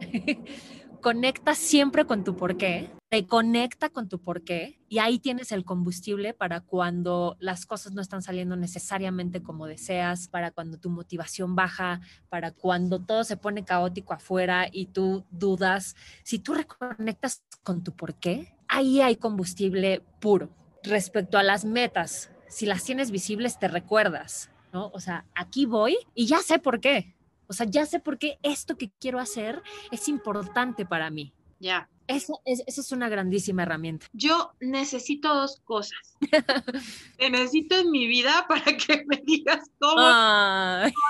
[1.00, 6.32] Conecta siempre con tu porqué te conecta con tu porqué y ahí tienes el combustible
[6.32, 12.00] para cuando las cosas no están saliendo necesariamente como deseas, para cuando tu motivación baja,
[12.30, 15.94] para cuando todo se pone caótico afuera y tú dudas.
[16.24, 20.48] Si tú reconectas con tu porqué, ahí hay combustible puro.
[20.82, 24.90] Respecto a las metas, si las tienes visibles, te recuerdas, ¿no?
[24.94, 27.14] O sea, aquí voy y ya sé por qué.
[27.46, 31.34] O sea, ya sé por qué esto que quiero hacer es importante para mí.
[31.60, 31.88] Ya.
[32.06, 34.06] Eso es, eso es una grandísima herramienta.
[34.12, 36.16] Yo necesito dos cosas.
[37.18, 40.00] Te necesito en mi vida para que me digas cómo.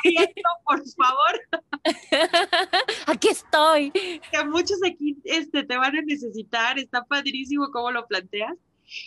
[0.04, 1.62] Esto, por favor.
[3.06, 3.90] aquí estoy.
[3.90, 6.78] Que muchos aquí este, te van a necesitar.
[6.78, 8.56] Está padrísimo cómo lo planteas.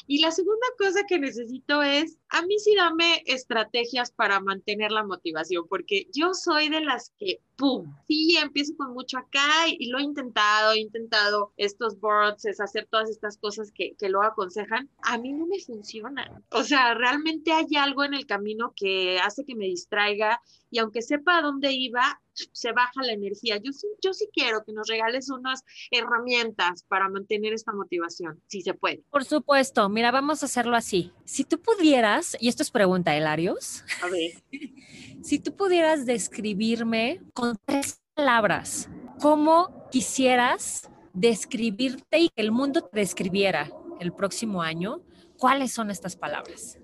[0.08, 5.04] Y la segunda cosa que necesito es, a mí sí dame estrategias para mantener la
[5.04, 7.96] motivación, porque yo soy de las que, ¡pum!
[8.08, 12.88] Sí, empiezo con mucho acá y, lo he intentado, he intentado estos boards, es hacer
[12.90, 14.90] todas estas cosas que, que lo aconsejan.
[15.04, 16.44] A mí no me funcionan.
[16.52, 20.42] O sea, realmente hay algo en el camino que hace que me distraiga
[20.76, 23.56] y aunque sepa a dónde iba, se baja la energía.
[23.64, 28.62] Yo sí, yo sí quiero que nos regales unas herramientas para mantener esta motivación, si
[28.62, 29.02] se puede.
[29.10, 31.14] Por supuesto, mira, vamos a hacerlo así.
[31.24, 33.86] Si tú pudieras, y esto es pregunta, Hilarios.
[34.04, 34.32] A ver.
[35.24, 38.90] si tú pudieras describirme con tres palabras,
[39.22, 45.06] ¿cómo quisieras describirte y que el mundo te describiera el próximo año?
[45.38, 46.78] ¿Cuáles son estas palabras?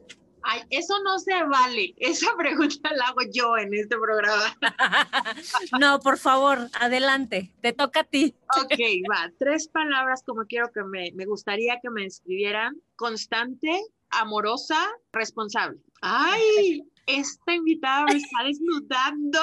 [0.44, 1.94] Ay, eso no se vale.
[1.98, 4.58] Esa pregunta la hago yo en este programa.
[5.80, 7.52] no, por favor, adelante.
[7.62, 8.36] Te toca a ti.
[8.62, 8.80] Ok,
[9.10, 9.32] va.
[9.40, 12.76] Tres palabras como quiero que me, me gustaría que me escribieran.
[12.96, 15.80] Constante, amorosa, responsable.
[16.02, 16.84] ¡Ay!
[17.08, 19.40] Esta invitada me está desnudando.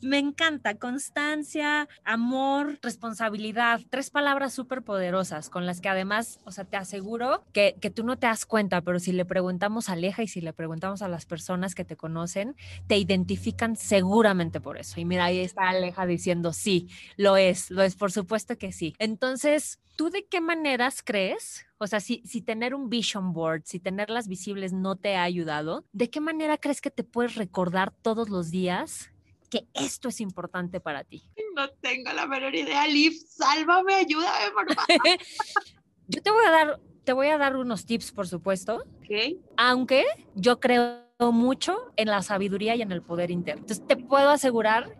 [0.00, 6.64] Me encanta constancia, amor, responsabilidad, tres palabras súper poderosas con las que además, o sea,
[6.64, 10.22] te aseguro que, que, tú no te das cuenta, pero si le preguntamos a Aleja
[10.22, 15.00] y si le preguntamos a las personas que te conocen, te identifican seguramente por eso.
[15.00, 18.94] Y mira, ahí está Aleja diciendo, sí, lo es, lo es, por supuesto que sí.
[18.98, 21.66] Entonces, ¿tú de qué maneras crees?
[21.78, 25.84] O sea, si, si tener un vision board, si tenerlas visibles no te ha ayudado,
[25.92, 29.10] ¿de qué manera crees que te puedes recordar todos los días
[29.46, 31.28] que esto es importante para ti?
[31.54, 34.88] No tengo la menor idea, Liv, sálvame, ayúdame, por favor.
[36.08, 38.84] yo te voy a dar, te voy a dar unos tips, por supuesto.
[39.04, 39.40] Okay.
[39.56, 43.62] Aunque yo creo mucho en la sabiduría y en el poder interno.
[43.62, 44.96] Entonces te puedo asegurar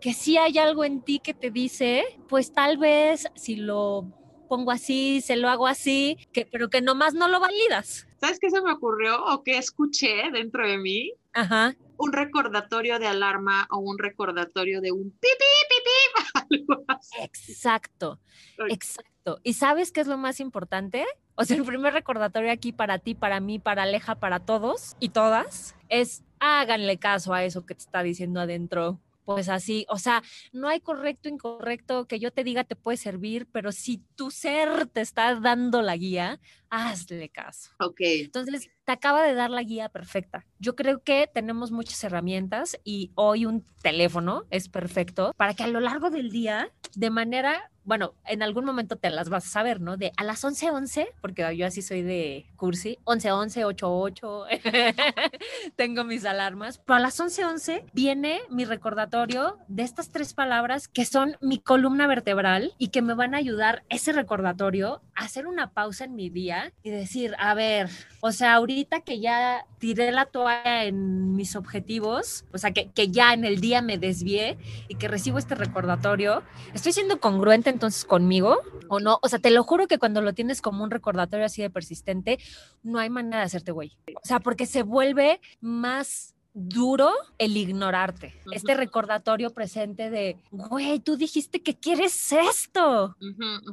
[0.00, 4.06] que si hay algo en ti que te dice, pues tal vez si lo
[4.48, 8.06] pongo así, se lo hago así, que, pero que nomás no lo validas.
[8.20, 11.12] ¿Sabes qué se me ocurrió o qué escuché dentro de mí?
[11.32, 17.16] Ajá un recordatorio de alarma o un recordatorio de un pipí, pipí, algo así.
[17.22, 18.20] Exacto,
[18.68, 19.40] exacto.
[19.42, 21.04] ¿Y sabes qué es lo más importante?
[21.34, 25.10] O sea, el primer recordatorio aquí para ti, para mí, para Aleja, para todos y
[25.10, 30.22] todas, es háganle caso a eso que te está diciendo adentro pues así, o sea,
[30.52, 34.86] no hay correcto, incorrecto, que yo te diga te puede servir, pero si tu ser
[34.86, 36.40] te está dando la guía,
[36.70, 37.70] hazle caso.
[37.80, 38.00] Ok.
[38.00, 40.46] Entonces, te acaba de dar la guía perfecta.
[40.58, 45.68] Yo creo que tenemos muchas herramientas y hoy un teléfono es perfecto para que a
[45.68, 49.80] lo largo del día, de manera bueno, en algún momento te las vas a saber,
[49.80, 49.96] ¿no?
[49.96, 54.46] De a las 11:11, 11, porque yo así soy de cursi, 11:11, 8:8,
[55.76, 60.88] tengo mis alarmas, pero a las 11:11 11 viene mi recordatorio de estas tres palabras
[60.88, 65.46] que son mi columna vertebral y que me van a ayudar ese recordatorio a hacer
[65.46, 67.88] una pausa en mi día y decir, a ver,
[68.20, 73.08] o sea, ahorita que ya tiré la toalla en mis objetivos, o sea, que, que
[73.08, 76.42] ya en el día me desvié y que recibo este recordatorio,
[76.74, 79.18] estoy siendo congruente entonces conmigo o no.
[79.22, 82.38] O sea, te lo juro que cuando lo tienes como un recordatorio así de persistente,
[82.82, 83.96] no hay manera de hacerte güey.
[84.14, 88.34] O sea, porque se vuelve más duro el ignorarte.
[88.50, 93.14] Este recordatorio presente de, güey, tú dijiste que quieres esto.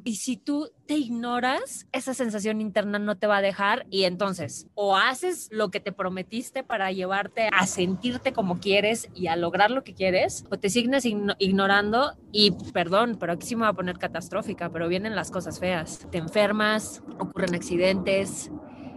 [0.04, 4.68] Y si tú te ignoras, esa sensación interna no te va a dejar y entonces
[4.76, 9.72] o haces lo que te prometiste para llevarte a sentirte como quieres y a lograr
[9.72, 13.74] lo que quieres, o te signes ignorando y perdón, pero aquí sí me va a
[13.74, 16.06] poner catastrófica, pero vienen las cosas feas.
[16.12, 18.52] Te enfermas, ocurren accidentes,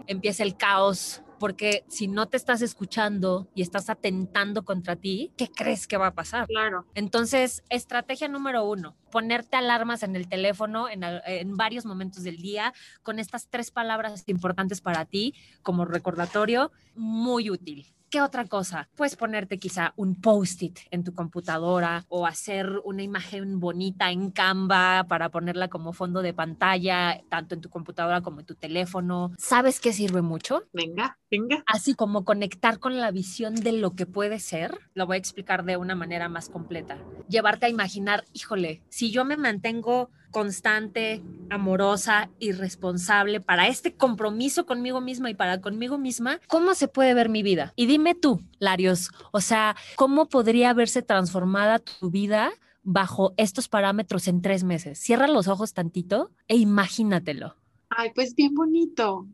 [0.09, 5.51] empieza el caos, porque si no te estás escuchando y estás atentando contra ti, ¿qué
[5.51, 6.47] crees que va a pasar?
[6.47, 6.87] Claro.
[6.95, 12.73] Entonces, estrategia número uno, ponerte alarmas en el teléfono en, en, varios momentos del día
[13.03, 17.87] con estas tres palabras importantes para ti como recordatorio, muy útil.
[18.17, 18.89] ¿Qué otra cosa?
[18.97, 25.05] Puedes ponerte quizá un post-it en tu computadora o hacer una imagen bonita en Canva
[25.07, 29.33] para ponerla como fondo de pantalla, tanto en tu computadora como en tu teléfono.
[29.37, 30.63] ¿Sabes qué sirve mucho?
[30.73, 31.63] Venga, venga.
[31.67, 34.79] Así como conectar con la visión de lo que puede ser.
[34.95, 36.97] Lo voy a explicar de una manera más completa.
[37.29, 44.67] Llevarte a imaginar, híjole, si yo me mantengo constante, amorosa y responsable para este compromiso
[44.67, 47.73] conmigo misma y para conmigo misma, ¿cómo se puede ver mi vida?
[47.75, 52.51] Y dime tú, Larios, o sea, ¿cómo podría verse transformada tu vida
[52.83, 54.99] bajo estos parámetros en tres meses?
[54.99, 57.57] Cierra los ojos tantito e imagínatelo.
[57.89, 59.27] Ay, pues bien bonito.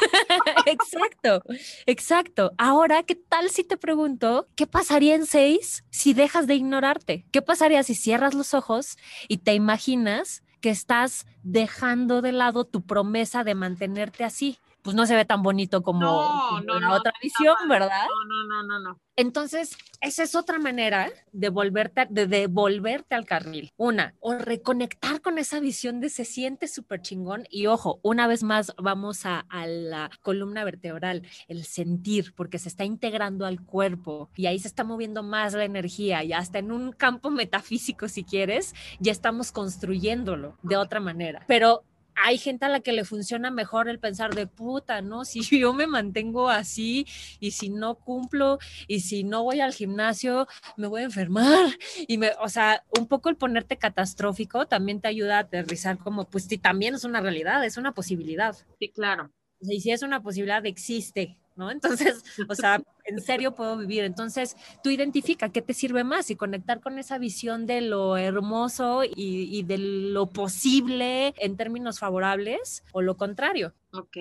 [0.66, 1.42] exacto,
[1.86, 2.52] exacto.
[2.58, 7.26] Ahora, ¿qué tal si te pregunto qué pasaría en seis si dejas de ignorarte?
[7.32, 8.96] ¿Qué pasaría si cierras los ojos
[9.28, 14.58] y te imaginas que estás dejando de lado tu promesa de mantenerte así?
[14.86, 18.06] Pues no se ve tan bonito como, la otra visión, ¿verdad?
[18.06, 19.00] No, no, no, no, no.
[19.16, 23.72] Entonces, esa es otra manera de volverte, de devolverte al carril.
[23.76, 27.48] Una, o reconectar con esa visión de se siente súper chingón.
[27.50, 32.68] Y ojo, una vez más vamos a, a, la columna vertebral, el sentir, porque se
[32.68, 36.70] está integrando al cuerpo y ahí se está moviendo más la energía y hasta en
[36.70, 41.42] un campo metafísico, si quieres, ya estamos construyéndolo de otra manera.
[41.48, 41.82] Pero
[42.16, 45.24] hay gente a la que le funciona mejor el pensar de puta, ¿no?
[45.36, 47.06] Si yo me mantengo así
[47.40, 48.58] y si no cumplo
[48.88, 51.70] y si no voy al gimnasio, me voy a enfermar.
[52.08, 56.24] Y me, o sea, un poco el ponerte catastrófico también te ayuda a aterrizar como,
[56.24, 58.56] pues sí, también es una realidad, es una posibilidad.
[58.78, 59.30] Sí, claro.
[59.60, 61.70] Y si es una posibilidad, existe ¿no?
[61.70, 64.04] Entonces, o sea, en serio puedo vivir.
[64.04, 69.04] Entonces, tú identifica qué te sirve más y conectar con esa visión de lo hermoso
[69.04, 73.74] y, y de lo posible en términos favorables o lo contrario.
[73.92, 74.16] Ok.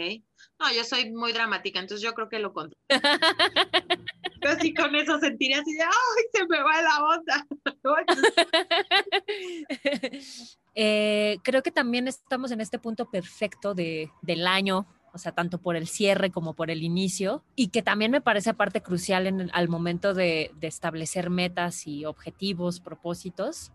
[0.59, 2.79] No, yo soy muy dramática, entonces yo creo que lo contrario.
[4.41, 7.45] yo así con eso sentiría así de, ¡ay, se me va la onda!
[10.75, 15.59] eh, creo que también estamos en este punto perfecto de, del año, o sea, tanto
[15.59, 19.49] por el cierre como por el inicio, y que también me parece parte crucial en,
[19.53, 23.71] al momento de, de establecer metas y objetivos, propósitos,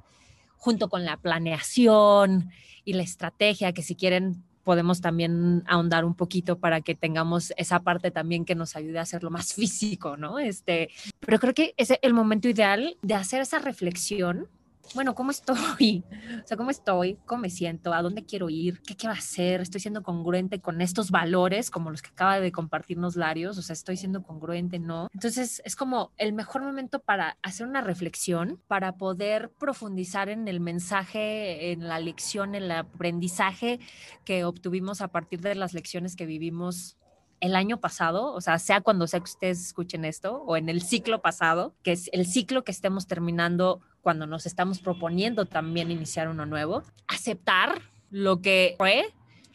[0.57, 2.51] junto con la planeación
[2.84, 7.80] y la estrategia, que si quieren podemos también ahondar un poquito para que tengamos esa
[7.80, 10.38] parte también que nos ayude a hacerlo más físico, ¿no?
[10.38, 14.49] Este, pero creo que es el momento ideal de hacer esa reflexión
[14.95, 16.05] bueno, ¿cómo estoy?
[16.45, 17.18] O sea, ¿cómo estoy?
[17.26, 17.93] ¿Cómo me siento?
[17.93, 18.81] ¿A dónde quiero ir?
[18.83, 19.61] ¿Qué quiero hacer?
[19.61, 23.59] ¿Estoy siendo congruente con estos valores como los que acaba de compartirnos Larios?
[23.59, 24.78] O sea, ¿estoy siendo congruente?
[24.78, 25.09] No.
[25.12, 30.61] Entonces, es como el mejor momento para hacer una reflexión, para poder profundizar en el
[30.61, 33.81] mensaje, en la lección, en el aprendizaje
[34.24, 36.97] que obtuvimos a partir de las lecciones que vivimos
[37.41, 40.83] el año pasado, o sea, sea cuando sea que ustedes escuchen esto, o en el
[40.83, 46.28] ciclo pasado, que es el ciclo que estemos terminando cuando nos estamos proponiendo también iniciar
[46.28, 49.05] uno nuevo, aceptar lo que fue,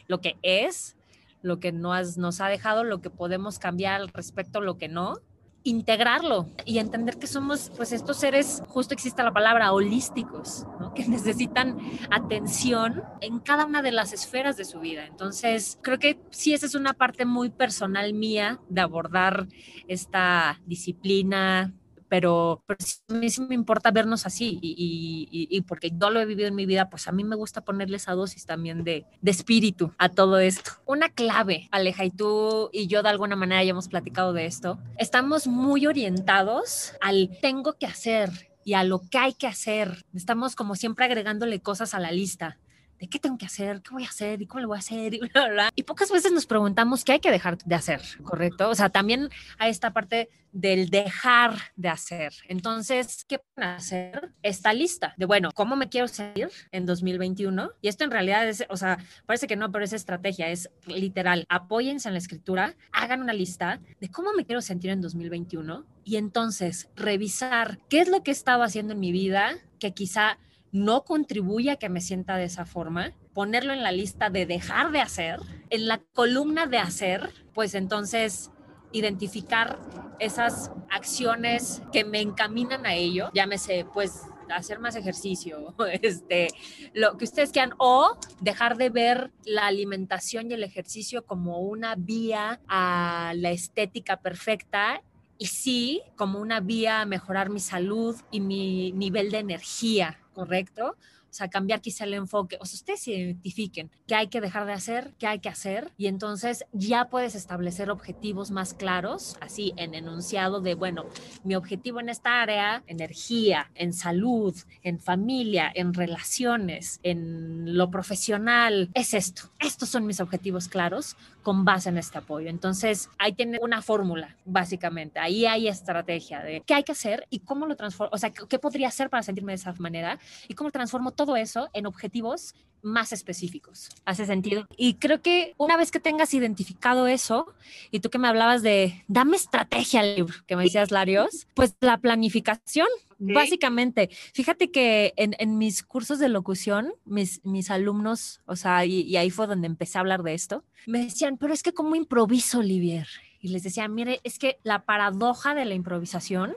[0.06, 0.96] lo que es,
[1.42, 5.20] lo que nos, nos ha dejado, lo que podemos cambiar al respecto, lo que no,
[5.68, 10.94] integrarlo y entender que somos, pues estos seres, justo existe la palabra, holísticos, ¿no?
[10.94, 11.78] que necesitan
[12.10, 15.06] atención en cada una de las esferas de su vida.
[15.06, 19.48] Entonces, creo que sí, esa es una parte muy personal mía de abordar
[19.88, 21.74] esta disciplina,
[22.08, 22.78] pero, pero
[23.08, 26.48] a mí sí me importa vernos así y, y, y, porque yo lo he vivido
[26.48, 29.92] en mi vida, pues a mí me gusta ponerle esa dosis también de, de espíritu
[29.98, 30.72] a todo esto.
[30.84, 34.78] Una clave, Aleja, y tú y yo de alguna manera ya hemos platicado de esto,
[34.98, 40.04] estamos muy orientados al tengo que hacer y a lo que hay que hacer.
[40.14, 42.58] Estamos como siempre agregándole cosas a la lista
[42.98, 45.14] de qué tengo que hacer, qué voy a hacer y cómo lo voy a hacer
[45.14, 48.68] y bla, bla, Y pocas veces nos preguntamos qué hay que dejar de hacer, ¿correcto?
[48.68, 49.28] O sea, también
[49.58, 52.32] hay esta parte del dejar de hacer.
[52.48, 54.32] Entonces, ¿qué pueden hacer?
[54.42, 57.72] Esta lista de, bueno, ¿cómo me quiero sentir en 2021?
[57.82, 61.44] Y esto en realidad es, o sea, parece que no, pero es estrategia, es literal.
[61.50, 66.16] Apóyense en la escritura, hagan una lista de cómo me quiero sentir en 2021 y
[66.16, 70.38] entonces revisar qué es lo que he estado haciendo en mi vida que quizá
[70.76, 74.92] no contribuye a que me sienta de esa forma, ponerlo en la lista de dejar
[74.92, 78.50] de hacer, en la columna de hacer, pues entonces
[78.92, 79.78] identificar
[80.18, 84.22] esas acciones que me encaminan a ello, llámese pues
[84.54, 86.48] hacer más ejercicio, este,
[86.92, 91.94] lo que ustedes quieran, o dejar de ver la alimentación y el ejercicio como una
[91.96, 95.02] vía a la estética perfecta
[95.38, 100.96] y sí como una vía a mejorar mi salud y mi nivel de energía correcto.
[101.30, 102.56] O sea, cambiar quizá el enfoque.
[102.60, 105.92] O sea, ustedes se identifiquen qué hay que dejar de hacer, qué hay que hacer,
[105.96, 111.06] y entonces ya puedes establecer objetivos más claros, así en enunciado de, bueno,
[111.44, 118.90] mi objetivo en esta área, energía, en salud, en familia, en relaciones, en lo profesional,
[118.94, 119.50] es esto.
[119.58, 122.48] Estos son mis objetivos claros con base en este apoyo.
[122.48, 125.20] Entonces, ahí tiene una fórmula, básicamente.
[125.20, 128.58] Ahí hay estrategia de qué hay que hacer y cómo lo transformo, o sea, qué
[128.58, 130.18] podría hacer para sentirme de esa manera
[130.48, 132.54] y cómo transformo todo eso en objetivos
[132.86, 133.88] más específicos.
[134.04, 134.66] ¿Hace sentido?
[134.76, 137.52] Y creo que una vez que tengas identificado eso,
[137.90, 141.74] y tú que me hablabas de, dame estrategia al libro, que me decías, Larios, pues
[141.80, 142.86] la planificación,
[143.18, 144.10] básicamente.
[144.32, 149.16] Fíjate que en, en, mis cursos de locución, mis, mis alumnos, o sea, y, y,
[149.16, 152.60] ahí fue donde empecé a hablar de esto, me decían, pero es que ¿cómo improviso,
[152.60, 153.08] Olivier?
[153.40, 156.54] Y les decía, mire, es que la paradoja de la improvisación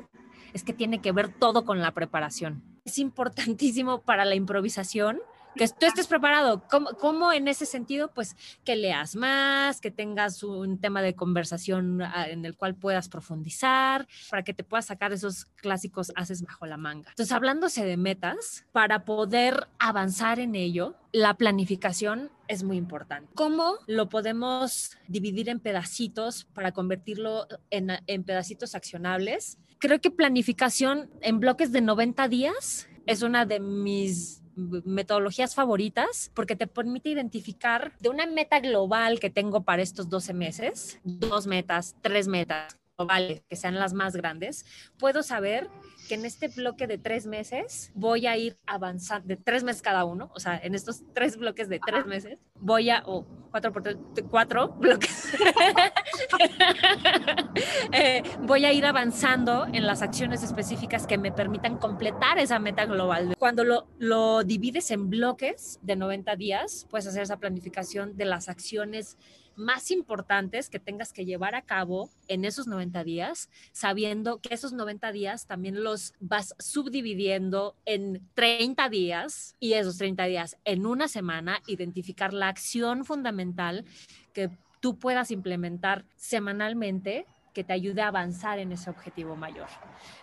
[0.53, 5.21] es que tiene que ver todo con la preparación es importantísimo para la improvisación
[5.55, 6.63] que tú estés preparado.
[6.69, 8.11] ¿Cómo, ¿Cómo, en ese sentido?
[8.13, 13.09] Pues que leas más, que tengas un tema de conversación ah, en el cual puedas
[13.09, 17.09] profundizar, para que te puedas sacar esos clásicos haces bajo la manga.
[17.09, 23.31] Entonces, hablándose de metas, para poder avanzar en ello, la planificación es muy importante.
[23.35, 29.57] ¿Cómo lo podemos dividir en pedacitos para convertirlo en, en pedacitos accionables?
[29.79, 34.38] Creo que planificación en bloques de 90 días es una de mis
[34.85, 40.33] metodologías favoritas porque te permite identificar de una meta global que tengo para estos 12
[40.33, 44.65] meses, dos metas, tres metas, globales, que sean las más grandes,
[44.97, 45.69] puedo saber
[46.07, 50.05] que en este bloque de tres meses voy a ir avanzando, de tres meses cada
[50.05, 53.83] uno, o sea, en estos tres bloques de tres meses, voy a, o cuatro por
[53.83, 53.97] tres,
[54.29, 55.33] cuatro bloques,
[57.93, 62.85] eh, voy a ir avanzando en las acciones específicas que me permitan completar esa meta
[62.85, 63.35] global.
[63.37, 68.49] Cuando lo, lo divides en bloques de 90 días, puedes hacer esa planificación de las
[68.49, 69.17] acciones
[69.59, 74.73] más importantes que tengas que llevar a cabo en esos 90 días, sabiendo que esos
[74.73, 81.07] 90 días también los vas subdividiendo en 30 días y esos 30 días en una
[81.07, 83.85] semana, identificar la acción fundamental
[84.33, 84.49] que
[84.79, 87.25] tú puedas implementar semanalmente
[87.59, 89.67] que te ayude a avanzar en ese objetivo mayor.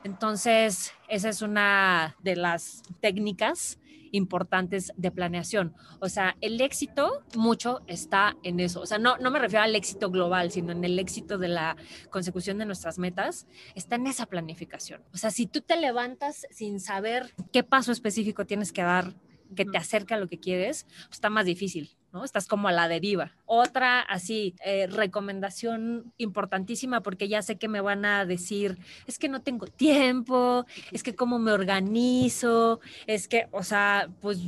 [0.04, 3.78] Entonces, esa es una de las técnicas
[4.10, 5.74] importantes de planeación.
[6.00, 8.80] O sea, el éxito mucho está en eso.
[8.80, 11.76] O sea, no, no me refiero al éxito global, sino en el éxito de la
[12.08, 15.02] consecución de nuestras metas, está en esa planificación.
[15.12, 19.12] O sea, si tú te levantas sin saber qué paso específico tienes que dar
[19.54, 21.90] que te acerque a lo que quieres, pues está más difícil.
[22.16, 22.24] ¿No?
[22.24, 23.32] Estás como a la deriva.
[23.44, 29.28] Otra, así, eh, recomendación importantísima, porque ya sé que me van a decir, es que
[29.28, 34.40] no tengo tiempo, es que cómo me organizo, es que, o sea, pues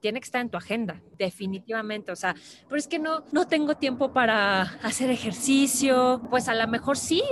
[0.00, 2.12] tiene que estar en tu agenda, definitivamente.
[2.12, 2.34] O sea,
[2.68, 6.22] pero es que no, no tengo tiempo para hacer ejercicio.
[6.28, 7.22] Pues a lo mejor sí,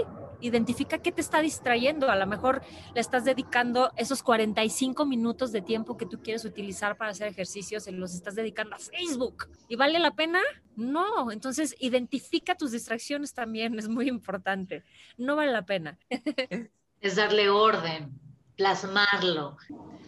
[0.46, 2.10] identifica qué te está distrayendo.
[2.10, 2.62] A lo mejor
[2.94, 7.84] le estás dedicando esos 45 minutos de tiempo que tú quieres utilizar para hacer ejercicios,
[7.84, 9.48] se los estás dedicando a Facebook.
[9.68, 10.40] ¿Y vale la pena?
[10.76, 11.32] No.
[11.32, 14.84] Entonces, identifica tus distracciones también, es muy importante.
[15.16, 15.98] No vale la pena.
[17.00, 18.18] Es darle orden,
[18.56, 19.56] plasmarlo.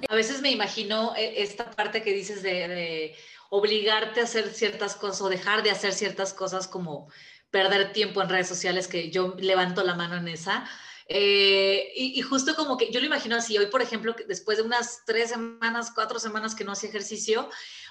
[0.09, 3.17] A veces me imagino eh, esta parte que dices de, de
[3.51, 7.09] obligarte a hacer ciertas cosas o dejar de hacer ciertas cosas como
[7.57, 10.69] perder tiempo en redes sociales, que yo levanto la mano en esa.
[11.09, 15.05] Eh, y, justo como que yo lo imagino así, hoy por ejemplo, después de unas
[15.07, 17.49] tres semanas, cuatro semanas que no hacía ejercicio,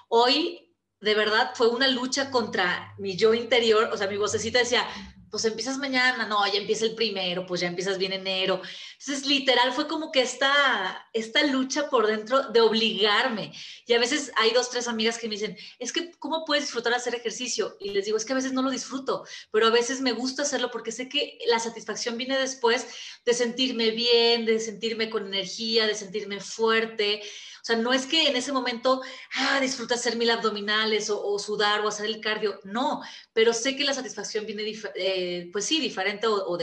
[0.07, 4.85] hoy de verdad fue una lucha contra mi yo interior, o sea, mi vocecita decía,
[5.29, 8.61] pues empiezas mañana, no, ya empieza el primero, pues ya empiezas bien enero.
[8.99, 13.51] Entonces, literal, fue como que esta, esta lucha por dentro de obligarme.
[13.85, 16.93] Y a veces hay dos, tres amigas que me dicen, es que, ¿cómo puedes disfrutar
[16.93, 17.77] hacer ejercicio?
[17.79, 20.43] Y les digo, es que a veces no lo disfruto, pero a veces me gusta
[20.43, 22.87] hacerlo porque sé que la satisfacción viene después
[23.25, 27.21] de sentirme bien, de sentirme con energía, de sentirme fuerte.
[27.65, 29.01] O sea, no es que en ese momento,
[29.37, 33.01] ah, disfruta hacer mil abdominales o, sudar o hacer el cardio, no,
[33.33, 36.57] pero sé que la satisfacción viene, eh, pues sí, diferente o, o.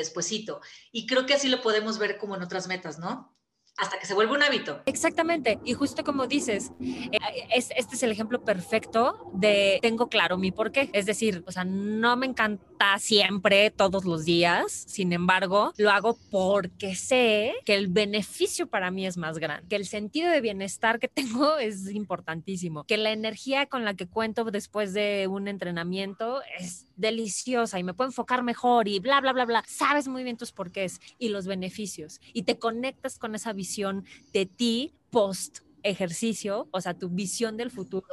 [0.92, 3.36] Y creo que así lo podemos ver como en otras metas, ¿no?
[3.78, 4.82] hasta que se vuelve un hábito.
[4.86, 7.18] Exactamente, y justo como dices, eh,
[7.54, 10.90] es, este es el ejemplo perfecto de tengo claro mi por qué.
[10.92, 12.64] Es decir, o sea, no me encanta
[12.98, 19.06] siempre, todos los días, sin embargo, lo hago porque sé que el beneficio para mí
[19.06, 23.66] es más grande, que el sentido de bienestar que tengo es importantísimo, que la energía
[23.66, 28.88] con la que cuento después de un entrenamiento es deliciosa y me puedo enfocar mejor
[28.88, 29.64] y bla, bla, bla, bla.
[29.66, 34.46] Sabes muy bien tus porqués y los beneficios y te conectas con esa visión de
[34.46, 38.06] ti post ejercicio, o sea, tu visión del futuro,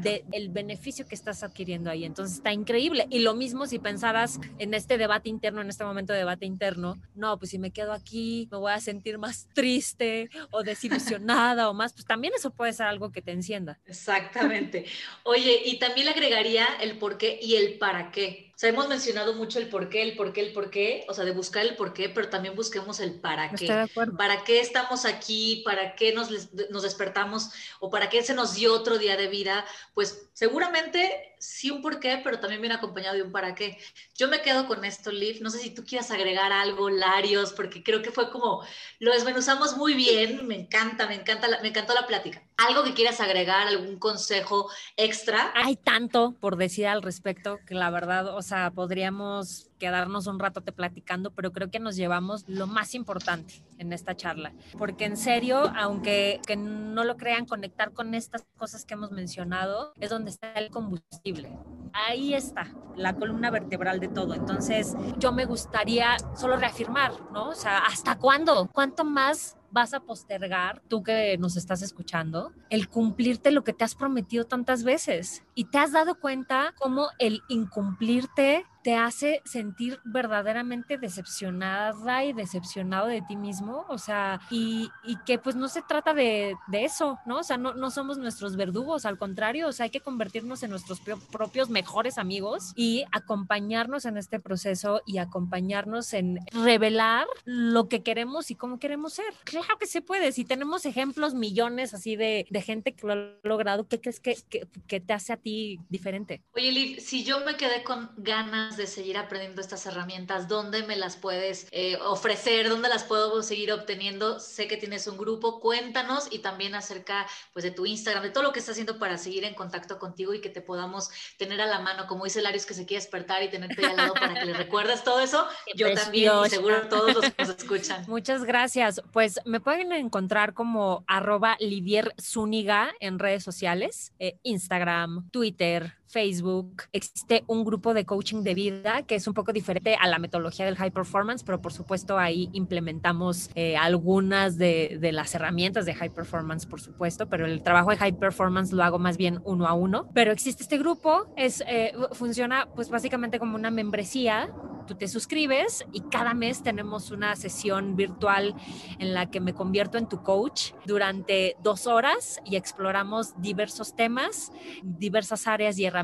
[0.00, 2.04] del beneficio que estás adquiriendo ahí.
[2.04, 3.06] Entonces está increíble.
[3.10, 6.96] Y lo mismo si pensaras en este debate interno, en este momento de debate interno,
[7.14, 11.74] no, pues si me quedo aquí, me voy a sentir más triste o desilusionada o
[11.74, 13.78] más, pues también eso puede ser algo que te encienda.
[13.86, 14.86] Exactamente.
[15.24, 18.47] Oye, y también le agregaría el por qué y el para qué.
[18.58, 21.14] O sea, hemos mencionado mucho el por qué, el por qué, el por qué, o
[21.14, 23.86] sea, de buscar el por qué, pero también busquemos el para qué.
[24.16, 25.62] ¿Para qué estamos aquí?
[25.64, 26.28] ¿Para qué nos,
[26.68, 27.50] nos despertamos?
[27.78, 29.64] ¿O para qué se nos dio otro día de vida?
[29.94, 33.78] Pues seguramente sí un por qué, pero también viene acompañado de un para qué.
[34.16, 35.38] Yo me quedo con esto, Liv.
[35.40, 38.64] No sé si tú quieras agregar algo, Larios, porque creo que fue como,
[38.98, 40.46] lo desmenuzamos muy bien.
[40.46, 42.42] Me encanta, me encanta, me encantó la plática.
[42.56, 45.52] ¿Algo que quieras agregar, algún consejo extra?
[45.54, 50.60] Hay tanto por decir al respecto que la verdad, o sea, podríamos quedarnos un rato
[50.62, 55.16] te platicando, pero creo que nos llevamos lo más importante en esta charla, porque en
[55.16, 60.30] serio, aunque que no lo crean, conectar con estas cosas que hemos mencionado es donde
[60.30, 61.56] está el combustible.
[61.92, 62.66] Ahí está
[62.96, 64.34] la columna vertebral de todo.
[64.34, 67.50] Entonces, yo me gustaría solo reafirmar, ¿no?
[67.50, 68.68] O sea, ¿hasta cuándo?
[68.72, 73.84] ¿Cuánto más vas a postergar, tú que nos estás escuchando, el cumplirte lo que te
[73.84, 75.44] has prometido tantas veces.
[75.54, 83.08] Y te has dado cuenta cómo el incumplirte te hace sentir verdaderamente decepcionada y decepcionado
[83.08, 84.88] de ti mismo, o sea, y,
[85.26, 87.40] que pues no se trata de, eso, ¿no?
[87.40, 90.70] O sea, no, no, somos nuestros verdugos, al contrario, o sea, hay que convertirnos en
[90.70, 98.02] nuestros propios mejores amigos y acompañarnos en este proceso y acompañarnos en revelar lo que
[98.02, 99.34] queremos y cómo queremos ser.
[99.62, 103.86] Claro que se puede, si tenemos ejemplos millones así de, gente que lo ha logrado,
[103.86, 106.42] ¿qué crees que, que, te hace a ti diferente?
[106.52, 110.48] Oye, Liv, si yo me quedé con ganas de seguir aprendiendo estas herramientas?
[110.48, 112.68] ¿Dónde me las puedes eh, ofrecer?
[112.68, 114.40] ¿Dónde las puedo seguir obteniendo?
[114.40, 118.42] Sé que tienes un grupo, cuéntanos y también acerca pues de tu Instagram, de todo
[118.42, 121.66] lo que estás haciendo para seguir en contacto contigo y que te podamos tener a
[121.66, 124.46] la mano, como dice Larios que se quiere despertar y tenerte al lado para que
[124.46, 125.46] le recuerdes todo eso.
[125.74, 128.04] Yo también y seguro todos los que nos escuchan.
[128.08, 129.00] Muchas gracias.
[129.12, 136.84] Pues me pueden encontrar como arroba Livier Zúñiga en redes sociales, eh, Instagram, Twitter, Facebook.
[136.92, 140.64] Existe un grupo de coaching de vida que es un poco diferente a la metodología
[140.64, 146.10] del high performance, pero por supuesto ahí implementamos eh, algunas de, las herramientas de high
[146.10, 149.74] performance, por supuesto, pero el trabajo de high performance lo hago más bien uno a
[149.74, 150.08] uno.
[150.14, 154.52] Pero existe este grupo, es, eh, funciona pues básicamente como una membresía
[154.88, 158.54] tú te suscribes y cada mes tenemos una sesión virtual
[158.98, 164.50] en la que me convierto en tu coach durante dos horas y exploramos diversos temas,
[164.82, 165.97] diversas áreas y herramientas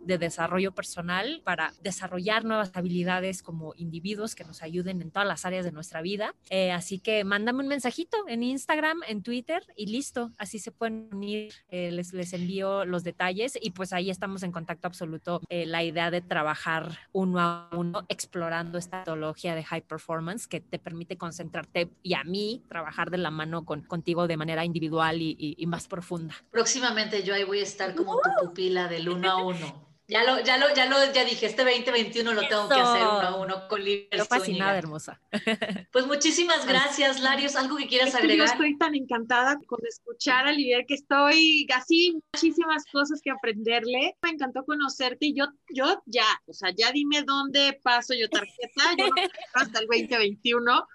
[0.00, 5.44] de desarrollo personal para desarrollar nuevas habilidades como individuos que nos ayuden en todas las
[5.44, 6.34] áreas de nuestra vida.
[6.50, 10.30] Eh, así que mándame un mensajito en Instagram, en Twitter y listo.
[10.38, 11.52] Así se pueden unir.
[11.68, 15.40] Eh, les, les envío los detalles y pues ahí estamos en contacto absoluto.
[15.48, 20.60] Eh, la idea de trabajar uno a uno explorando esta metodología de high performance que
[20.60, 25.20] te permite concentrarte y a mí trabajar de la mano con, contigo de manera individual
[25.20, 26.34] y, y más profunda.
[26.50, 29.84] Próximamente yo ahí voy a estar como tu pupila del uno a uno.
[30.06, 33.20] Ya lo, ya lo, ya lo, ya dije, este 2021 lo tengo que hacer uno
[33.20, 34.06] a uno con Liv.
[34.10, 35.20] Pero fascinada, hermosa.
[35.92, 37.56] Pues muchísimas gracias, Larios.
[37.56, 38.48] ¿Algo que quieras agregar?
[38.48, 44.16] yo estoy tan encantada con escuchar a Livier que estoy así muchísimas cosas que aprenderle.
[44.22, 48.82] Me encantó conocerte y yo, yo ya, o sea, ya dime dónde paso yo tarjeta.
[48.98, 49.14] Yo no
[49.54, 50.86] hasta el 2021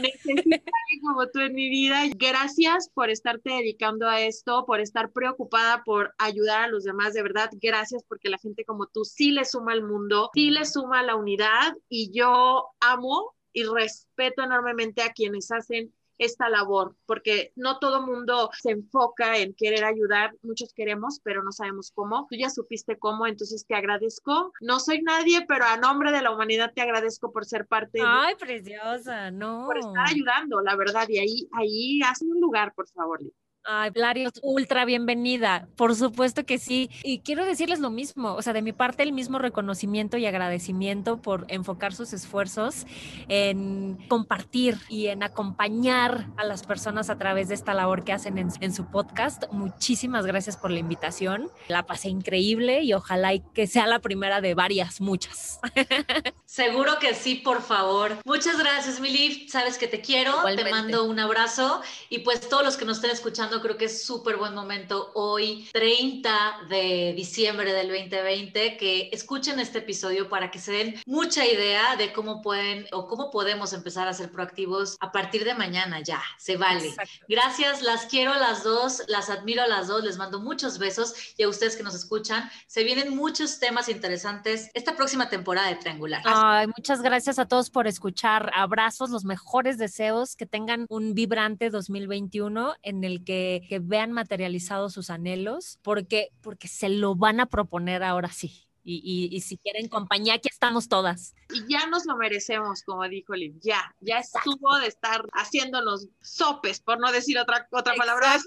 [0.00, 0.56] necesito
[1.02, 2.02] como tú en mi vida.
[2.16, 7.14] Gracias por estarte dedicando a esto, por estar preocupada por ayudar a los demás.
[7.14, 10.64] De verdad, gracias porque la gente como tú sí le suma al mundo, sí le
[10.64, 16.96] suma a la unidad y yo amo y respeto enormemente a quienes hacen esta labor,
[17.06, 22.26] porque no todo mundo se enfoca en querer ayudar, muchos queremos, pero no sabemos cómo.
[22.30, 24.52] Tú ya supiste cómo, entonces te agradezco.
[24.60, 28.00] No soy nadie, pero a nombre de la humanidad te agradezco por ser parte.
[28.04, 29.64] Ay, preciosa, no.
[29.66, 33.20] Por estar ayudando, la verdad, y ahí, ahí, hazme un lugar, por favor.
[33.66, 35.66] Ay, Larios, ultra bienvenida.
[35.76, 36.90] Por supuesto que sí.
[37.02, 41.22] Y quiero decirles lo mismo, o sea, de mi parte el mismo reconocimiento y agradecimiento
[41.22, 42.84] por enfocar sus esfuerzos
[43.28, 48.36] en compartir y en acompañar a las personas a través de esta labor que hacen
[48.36, 49.44] en, su podcast.
[49.50, 51.50] Muchísimas gracias por la invitación.
[51.68, 55.60] La pasé increíble y ojalá que sea la primera de varias, muchas.
[56.44, 58.18] Seguro que sí, por favor.
[58.26, 59.50] Muchas gracias, Milif.
[59.50, 60.34] Sabes que te quiero.
[60.54, 64.04] Te mando un abrazo y pues todos los que nos estén escuchando creo que es
[64.04, 70.58] súper buen momento hoy, 30 de diciembre del 2020, que escuchen este episodio para que
[70.58, 75.12] se den mucha idea de cómo pueden o cómo podemos empezar a ser proactivos a
[75.12, 76.94] partir de mañana ya, se vale.
[77.28, 81.14] Gracias, las quiero a las dos, las admiro a las dos, les mando muchos besos
[81.36, 85.76] y a ustedes que nos escuchan, se vienen muchos temas interesantes esta próxima temporada de
[85.76, 86.22] Triangular.
[86.24, 88.50] Ay, muchas gracias a todos por escuchar.
[88.54, 94.92] Abrazos, los mejores deseos, que tengan un vibrante 2021 en el que que, vean materializados
[94.92, 98.68] sus anhelos, porque, porque se lo van a proponer ahora sí.
[98.86, 101.34] Y, si quieren compañía, aquí estamos todas.
[101.54, 106.80] Y ya nos lo merecemos, como dijo Liv, ya, ya estuvo de estar haciéndonos sopes,
[106.80, 108.38] por no decir otra, otra palabra.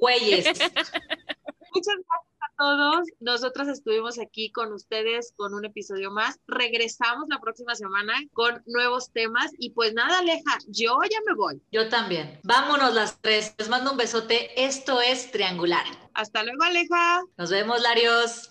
[0.00, 0.46] Güeyes.
[1.74, 3.06] Muchas gracias todos.
[3.20, 6.38] Nosotros estuvimos aquí con ustedes con un episodio más.
[6.46, 9.52] Regresamos la próxima semana con nuevos temas.
[9.58, 11.62] Y pues nada, Aleja, yo ya me voy.
[11.72, 12.40] Yo también.
[12.42, 13.54] Vámonos las tres.
[13.58, 14.64] Les mando un besote.
[14.64, 15.84] Esto es Triangular.
[16.14, 17.22] Hasta luego, Aleja.
[17.36, 18.50] Nos vemos, Larios.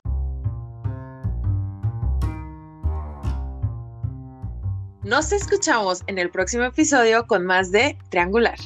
[5.03, 8.57] Nos escuchamos en el próximo episodio con más de Triangular.